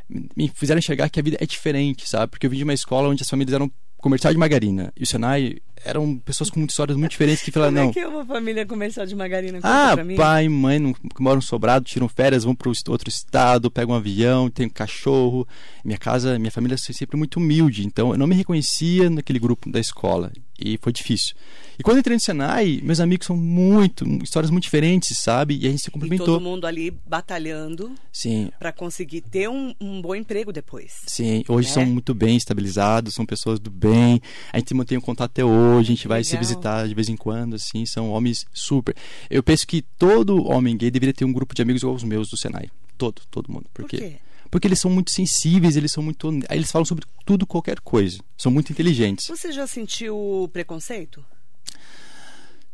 me 0.10 0.52
fizeram 0.54 0.80
enxergar 0.80 1.10
que 1.10 1.20
a 1.20 1.24
vida 1.24 1.38
é 1.40 1.46
diferente, 1.46 2.08
sabe? 2.08 2.32
Porque 2.32 2.46
eu 2.46 2.50
vim 2.50 2.58
de 2.58 2.64
uma 2.64 2.74
escola 2.74 3.10
onde 3.10 3.24
as 3.24 3.30
famílias 3.30 3.54
eram 3.54 3.72
comercial 3.98 4.32
de 4.32 4.38
margarina 4.38 4.94
e 4.96 5.02
o 5.02 5.08
Senai 5.08 5.58
eram 5.84 6.18
pessoas 6.20 6.52
com 6.52 6.64
histórias 6.64 6.96
muito 6.96 7.12
diferentes 7.12 7.42
que 7.42 7.52
falaram, 7.52 7.74
Como 7.74 7.84
não, 7.86 7.90
é 7.90 7.94
que 7.94 8.00
é 8.00 8.08
uma 8.08 8.24
família 8.24 8.66
comercial 8.66 9.06
de 9.06 9.16
margarina? 9.16 9.60
Ah, 9.64 9.96
pai, 10.16 10.48
mãe 10.48 10.78
não, 10.78 10.94
que 10.94 11.22
moram 11.22 11.42
sobrado, 11.42 11.86
tiram 11.86 12.08
férias, 12.08 12.44
vão 12.44 12.54
para 12.54 12.70
outro 12.70 13.10
estado, 13.10 13.72
pegam 13.72 13.96
um 13.96 13.98
avião, 13.98 14.50
tem 14.50 14.68
um 14.68 14.70
cachorro. 14.70 15.48
Minha 15.84 15.98
casa, 15.98 16.38
minha 16.38 16.52
família 16.52 16.78
foi 16.78 16.94
sempre 16.94 17.18
muito 17.18 17.38
humilde, 17.38 17.86
então 17.86 18.12
eu 18.12 18.18
não 18.18 18.28
me 18.28 18.36
reconhecia 18.36 19.10
naquele 19.10 19.40
grupo 19.40 19.72
da 19.72 19.80
escola 19.80 20.32
e 20.60 20.78
foi 20.82 20.92
difícil. 20.94 21.36
E 21.78 21.84
quando 21.84 21.98
eu 21.98 22.00
entrei 22.00 22.16
no 22.16 22.22
Senai, 22.22 22.80
meus 22.82 23.00
amigos 23.02 23.28
são 23.28 23.36
muito, 23.36 24.06
histórias 24.24 24.50
muito 24.50 24.64
diferentes, 24.64 25.18
sabe? 25.18 25.58
E 25.62 25.68
a 25.68 25.70
gente 25.70 25.82
se 25.84 25.90
E 25.90 25.92
complementou. 25.92 26.26
todo 26.26 26.42
mundo 26.42 26.66
ali 26.66 26.90
batalhando 27.06 27.94
Sim, 28.14 28.50
pra 28.58 28.72
conseguir 28.72 29.22
ter 29.22 29.50
um, 29.50 29.74
um 29.82 30.02
bom 30.02 30.16
emprego 30.16 30.54
depois. 30.54 30.94
Sim, 31.08 31.44
hoje 31.50 31.68
Né? 31.68 31.74
são 31.74 31.86
muito 31.86 32.14
bem 32.14 32.38
estabilizados, 32.38 33.14
são 33.14 33.26
pessoas 33.26 33.60
do 33.60 33.70
bem. 33.70 34.22
A 34.54 34.58
gente 34.60 34.74
mantém 34.74 34.98
um 34.98 35.02
contato 35.02 35.32
até 35.32 35.44
hoje, 35.44 35.92
a 35.92 35.96
gente 35.96 36.08
vai 36.08 36.24
se 36.24 36.32
Legal. 36.32 36.42
visitar 36.48 36.88
de 36.88 36.94
vez 36.94 37.10
em 37.10 37.18
quando, 37.18 37.56
assim, 37.56 37.86
são 37.86 38.10
homens 38.12 38.46
super. 38.54 38.96
Eu 39.30 39.44
penso 39.44 39.68
que 39.68 39.82
todo 39.82 40.48
homem 40.48 40.78
gay 40.78 40.90
deveria 40.90 41.14
ter 41.14 41.26
um 41.26 41.34
grupo 41.34 41.54
de 41.54 41.62
amigos 41.62 41.82
igual 41.82 41.96
os 41.96 42.04
meus 42.04 42.30
do 42.30 42.38
Senai. 42.38 42.70
Todo, 42.98 43.22
todo 43.30 43.52
mundo. 43.52 43.66
Por 43.74 43.82
Porque, 43.82 43.98
quê? 43.98 44.16
Porque 44.52 44.68
eles 44.68 44.80
são 44.80 44.90
muito 44.92 45.12
sensíveis, 45.12 45.76
eles 45.76 45.92
são 45.92 46.04
muito. 46.04 46.30
Eles 46.50 46.72
falam 46.72 46.86
sobre 46.86 47.06
tudo, 47.26 47.46
qualquer 47.46 47.80
coisa. 47.80 48.20
São 48.38 48.52
muito 48.52 48.72
inteligentes. 48.72 49.26
Você 49.28 49.52
já 49.52 49.66
sentiu 49.68 50.50
preconceito? 50.54 51.24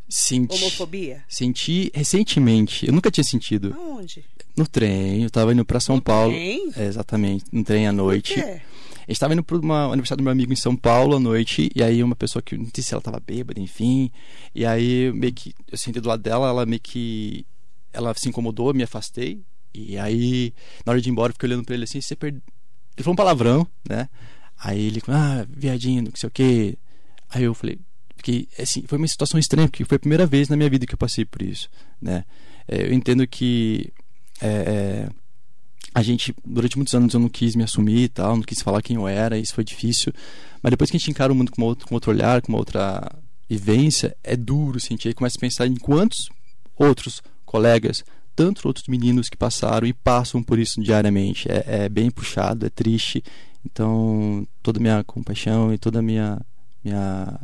Senti, 0.10 0.56
Homofobia? 0.56 1.24
Senti 1.28 1.90
recentemente. 1.94 2.86
Eu 2.86 2.92
nunca 2.94 3.10
tinha 3.10 3.24
sentido. 3.24 3.74
Aonde? 3.78 4.26
No 4.58 4.68
trem, 4.68 5.24
eu 5.24 5.30
tava 5.30 5.54
indo 5.54 5.64
pra 5.64 5.80
São 5.80 5.96
No 5.96 6.02
Paulo. 6.02 6.34
trem? 6.34 6.70
É, 6.76 6.84
exatamente, 6.86 7.46
no 7.52 7.64
trem 7.64 7.88
à 7.88 7.92
Por 7.92 7.98
noite. 7.98 8.34
quê? 8.34 8.62
A 9.08 9.12
gente 9.12 9.20
tava 9.20 9.34
indo 9.34 9.44
pro 9.44 9.60
uma 9.62 9.86
aniversário 9.86 10.18
do 10.22 10.24
meu 10.24 10.32
amigo 10.32 10.52
em 10.52 10.56
São 10.58 10.76
Paulo 10.76 11.16
à 11.16 11.20
noite, 11.20 11.70
e 11.74 11.82
aí 11.82 12.04
uma 12.04 12.16
pessoa 12.16 12.42
que, 12.42 12.58
não 12.58 12.68
sei 12.74 12.84
se 12.84 12.94
ela 12.94 13.02
tava 13.02 13.20
bêbada, 13.22 13.60
enfim, 13.60 14.12
e 14.54 14.66
aí 14.66 15.12
meio 15.14 15.34
que, 15.34 15.54
eu 15.72 15.78
sentei 15.78 16.02
do 16.02 16.08
lado 16.10 16.22
dela, 16.22 16.50
ela 16.50 16.66
meio 16.66 16.82
que, 16.82 17.46
ela 17.94 18.14
se 18.14 18.28
incomodou, 18.30 18.68
eu 18.70 18.74
me 18.74 18.84
afastei, 18.84 19.42
e 19.74 19.98
aí, 19.98 20.54
na 20.86 20.92
hora 20.92 21.02
de 21.02 21.10
ir 21.10 21.12
embora, 21.12 21.32
eu 21.32 21.34
fiquei 21.34 21.50
olhando 21.50 21.66
pra 21.66 21.76
ele 21.76 21.84
assim, 21.84 22.02
você 22.02 22.16
perdeu, 22.16 22.42
ele 22.96 23.04
falou 23.04 23.14
um 23.14 23.16
palavrão, 23.16 23.68
né, 23.88 24.10
aí 24.58 24.88
ele, 24.88 25.02
ah, 25.08 25.46
viadinho, 25.50 26.04
não 26.04 26.12
sei 26.16 26.28
o 26.28 26.32
quê, 26.32 26.78
aí 27.30 27.44
eu 27.44 27.54
falei, 27.54 27.80
porque, 28.16 28.48
assim, 28.60 28.84
foi 28.88 28.98
uma 28.98 29.08
situação 29.08 29.40
estranha, 29.40 29.68
porque 29.68 29.86
foi 29.86 29.96
a 29.96 30.00
primeira 30.00 30.26
vez 30.26 30.50
na 30.50 30.56
minha 30.56 30.70
vida 30.70 30.86
que 30.86 30.94
eu 30.94 30.98
passei 30.98 31.26
por 31.26 31.42
isso, 31.42 31.70
né, 32.02 32.24
É, 32.68 32.84
eu 32.88 32.94
entendo 32.94 33.26
que, 33.28 33.92
é, 34.40 34.48
é, 34.48 35.10
a 35.94 36.02
gente, 36.02 36.34
durante 36.46 36.78
muitos 36.78 36.94
anos 36.94 37.14
eu 37.14 37.20
não 37.20 37.28
quis 37.28 37.56
me 37.56 37.64
assumir 37.64 38.04
e 38.04 38.10
tal, 38.10 38.36
não 38.36 38.44
quis 38.44 38.62
falar 38.62 38.82
quem 38.82 38.96
eu 38.96 39.08
era, 39.08 39.38
isso 39.38 39.54
foi 39.54 39.64
difícil. 39.64 40.14
Mas 40.62 40.72
depois 40.72 40.90
que 40.90 40.96
a 40.96 41.00
gente 41.00 41.12
encara 41.12 41.34
o 41.34 41.36
mundo 41.36 41.52
com, 41.52 41.62
uma 41.62 41.68
outra, 41.68 41.86
com 41.86 41.96
outro 41.96 42.12
olhar, 42.12 42.42
com 42.42 42.52
uma 42.52 42.60
outra 42.60 43.12
vivência, 43.50 44.16
é 44.24 44.36
duro 44.38 44.80
sentir. 44.80 45.10
Aí 45.10 45.14
começa 45.14 45.38
a 45.38 45.42
pensar 45.42 45.68
em 45.68 45.76
quantos 45.76 46.30
outros 46.78 47.22
colegas, 47.46 48.04
tantos 48.42 48.66
outros 48.66 48.88
meninos 48.88 49.30
que 49.30 49.38
passaram 49.38 49.86
e 49.86 49.94
passam 49.94 50.42
por 50.42 50.58
isso 50.58 50.82
diariamente. 50.82 51.48
É, 51.48 51.84
é 51.84 51.90
bem 51.90 52.10
puxado, 52.10 52.66
é 52.66 52.70
triste. 52.72 53.24
Então, 53.64 54.48
toda 54.64 54.80
a 54.80 54.82
minha 54.82 55.04
compaixão 55.04 55.72
e 55.72 55.78
toda 55.78 56.00
a 56.00 56.02
minha, 56.02 56.42
minha 56.84 57.40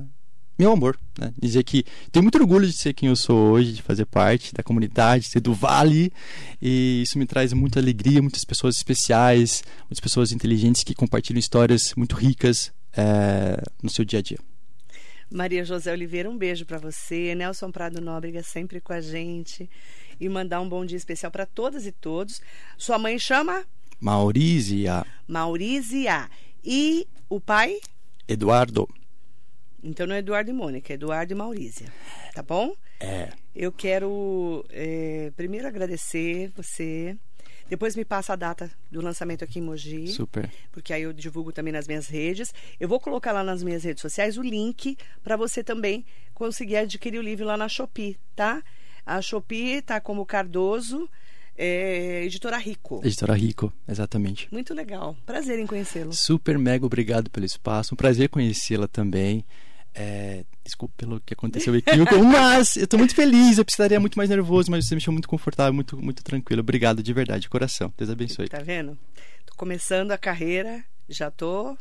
meu 0.58 0.72
amor, 0.72 0.98
né? 1.20 1.32
Dizer 1.40 1.64
que 1.64 1.86
tenho 2.12 2.24
muito 2.24 2.40
orgulho 2.40 2.66
de 2.66 2.74
ser 2.74 2.96
quem 2.96 3.10
eu 3.10 3.16
sou 3.16 3.52
hoje, 3.52 3.74
de 3.74 3.84
fazer 3.84 4.08
parte 4.08 4.52
da 4.56 4.64
comunidade, 4.64 5.26
de 5.26 5.30
ser 5.30 5.40
do 5.40 5.54
Vale, 5.54 6.12
e 6.60 7.04
isso 7.04 7.20
me 7.20 7.28
traz 7.28 7.54
muita 7.54 7.80
alegria, 7.80 8.24
muitas 8.24 8.44
pessoas 8.44 8.76
especiais, 8.76 9.64
muitas 9.82 10.00
pessoas 10.00 10.32
inteligentes 10.32 10.84
que 10.84 10.96
compartilham 10.96 11.38
histórias 11.38 11.94
muito 11.96 12.16
ricas 12.16 12.74
é, 12.94 13.62
no 13.84 13.90
seu 13.92 14.04
dia 14.04 14.18
a 14.18 14.22
dia. 14.24 14.40
Maria 15.30 15.64
José 15.66 15.92
Oliveira, 15.92 16.30
um 16.30 16.38
beijo 16.38 16.66
para 16.66 16.78
você. 16.78 17.36
Nelson 17.36 17.70
Prado 17.70 18.00
Nóbrega 18.00 18.42
sempre 18.42 18.80
com 18.80 18.94
a 18.94 19.02
gente. 19.02 19.70
E 20.20 20.28
mandar 20.30 20.62
um 20.62 20.70
bom 20.70 20.86
dia 20.86 20.98
especial 20.98 21.32
para 21.32 21.46
todas 21.46 21.86
e 21.86 21.92
todos. 21.92 22.42
Sua 22.78 22.98
mãe 22.98 23.18
chama 23.20 23.66
Maurícia, 24.00 25.06
Maurícia. 25.28 26.30
E 26.64 27.08
o 27.30 27.40
pai? 27.40 27.80
Eduardo, 28.28 28.88
Então 29.84 30.06
não 30.08 30.16
é 30.16 30.20
Eduardo 30.20 30.50
e 30.50 30.54
Mônica, 30.54 30.92
é 30.92 30.96
Eduardo 30.96 31.32
e 31.32 31.36
Maurícia. 31.36 31.92
Tá 32.34 32.44
bom? 32.44 32.76
é, 33.00 33.30
Eu 33.56 33.72
quero 33.72 34.66
é, 34.70 35.32
primeiro 35.36 35.68
agradecer 35.68 36.52
você. 36.56 37.16
Depois 37.70 37.96
me 37.96 38.06
passa 38.06 38.34
a 38.34 38.36
data 38.36 38.72
do 38.90 39.02
lançamento 39.02 39.44
aqui 39.44 39.60
em 39.60 39.62
Mogi. 39.62 40.08
super. 40.08 40.50
porque 40.72 40.94
aí 40.94 41.02
eu 41.04 41.12
divulgo 41.12 41.52
também 41.52 41.74
nas 41.74 41.86
minhas 41.88 42.08
redes. 42.08 42.54
Eu 42.80 42.88
vou 42.88 43.00
colocar 43.00 43.32
lá 43.34 43.44
nas 43.44 43.62
minhas 43.62 43.84
redes 43.84 44.02
sociais 44.02 44.38
o 44.38 44.42
link 44.42 44.98
para 45.24 45.36
você 45.36 45.64
também 45.64 46.06
conseguir 46.34 46.78
adquirir 46.78 47.20
o 47.20 47.22
livro 47.22 47.46
lá 47.46 47.58
na 47.58 47.68
Shopee, 47.68 48.18
tá? 48.36 48.64
A 49.08 49.22
Shopee 49.22 49.82
tá 49.82 50.02
como 50.02 50.26
Cardoso, 50.26 51.10
é, 51.58 52.26
editora 52.26 52.58
Rico. 52.58 53.00
Editora 53.06 53.34
Rico, 53.34 53.72
exatamente. 53.88 54.50
Muito 54.52 54.74
legal. 54.74 55.16
Prazer 55.26 55.58
em 55.58 55.66
conhecê-lo. 55.66 56.12
Super 56.14 56.58
mega 56.60 56.86
obrigado 56.86 57.30
pelo 57.30 57.46
espaço, 57.46 57.94
um 57.94 57.98
prazer 57.98 58.28
conhecê-la 58.28 58.86
também. 58.86 59.46
É, 59.96 60.44
desculpa 60.64 60.94
pelo 60.98 61.22
que 61.22 61.34
aconteceu 61.34 61.74
aqui, 61.74 61.90
mas 62.32 62.76
eu 62.76 62.86
tô 62.86 62.98
muito 62.98 63.16
feliz. 63.16 63.58
Eu 63.58 63.64
precisaria 63.64 64.00
muito 64.00 64.18
mais 64.18 64.30
nervoso, 64.30 64.70
mas 64.70 64.86
você 64.86 64.94
me 64.94 65.00
deixou 65.00 65.14
muito 65.14 65.30
confortável, 65.30 65.74
muito, 65.74 65.98
muito 65.98 66.22
tranquilo. 66.22 66.60
Obrigado 66.60 67.02
de 67.02 67.14
verdade, 67.14 67.44
de 67.44 67.50
coração. 67.50 67.92
Deus 67.98 68.10
abençoe. 68.10 68.50
Tá 68.50 68.60
vendo? 68.60 68.98
Tô 69.46 69.56
começando 69.56 70.12
a 70.12 70.18
carreira, 70.18 70.84
já 71.08 71.32
tô 71.32 71.78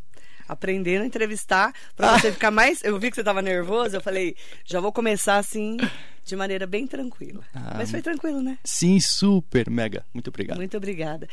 aprendendo 0.49 1.03
a 1.03 1.07
entrevistar 1.07 1.73
para 1.95 2.19
você 2.19 2.33
ficar 2.33 2.51
mais. 2.51 2.83
Eu 2.83 2.99
vi 2.99 3.11
que 3.11 3.17
você 3.17 3.25
tava 3.25 3.43
nervoso, 3.43 3.97
eu 3.97 4.01
falei, 4.01 4.37
já 4.65 4.81
vou 4.81 4.93
começar 4.93 5.37
assim 5.37 5.77
de 6.25 6.37
maneira 6.37 6.67
bem 6.67 6.87
tranquila. 6.87 7.45
Ah, 7.55 7.75
Mas 7.77 7.91
foi 7.91 8.03
tranquilo, 8.03 8.43
né? 8.43 8.59
Sim, 8.65 8.99
super 9.01 9.71
mega. 9.71 10.05
Muito 10.13 10.29
obrigado. 10.29 10.57
Muito 10.57 10.77
obrigada. 10.77 11.29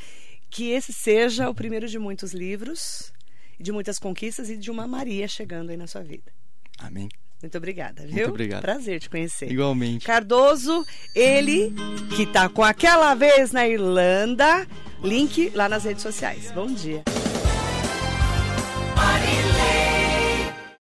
Que 0.50 0.70
esse 0.70 0.94
seja 0.94 1.50
o 1.50 1.56
primeiro 1.56 1.88
de 1.88 1.98
muitos 1.98 2.32
livros, 2.34 3.12
de 3.60 3.72
muitas 3.72 3.98
conquistas 3.98 4.50
e 4.50 4.58
de 4.58 4.70
uma 4.70 4.88
Maria 4.88 5.28
chegando 5.28 5.72
aí 5.72 5.78
na 5.78 5.88
sua 5.88 6.02
vida. 6.04 6.32
Amém. 6.78 7.10
Muito 7.42 7.58
obrigada, 7.58 8.04
viu? 8.04 8.14
Muito 8.14 8.30
obrigado. 8.30 8.62
Prazer 8.62 9.02
te 9.02 9.10
conhecer. 9.10 9.52
Igualmente. 9.52 10.06
Cardoso, 10.06 10.86
ele 11.14 11.74
que 12.16 12.26
tá 12.26 12.48
com 12.48 12.64
aquela 12.64 13.14
vez 13.16 13.52
na 13.52 13.68
Irlanda. 13.68 14.66
Link 15.04 15.50
lá 15.54 15.68
nas 15.68 15.84
redes 15.84 16.02
sociais. 16.04 16.52
Bom 16.52 16.68
dia. 16.68 17.04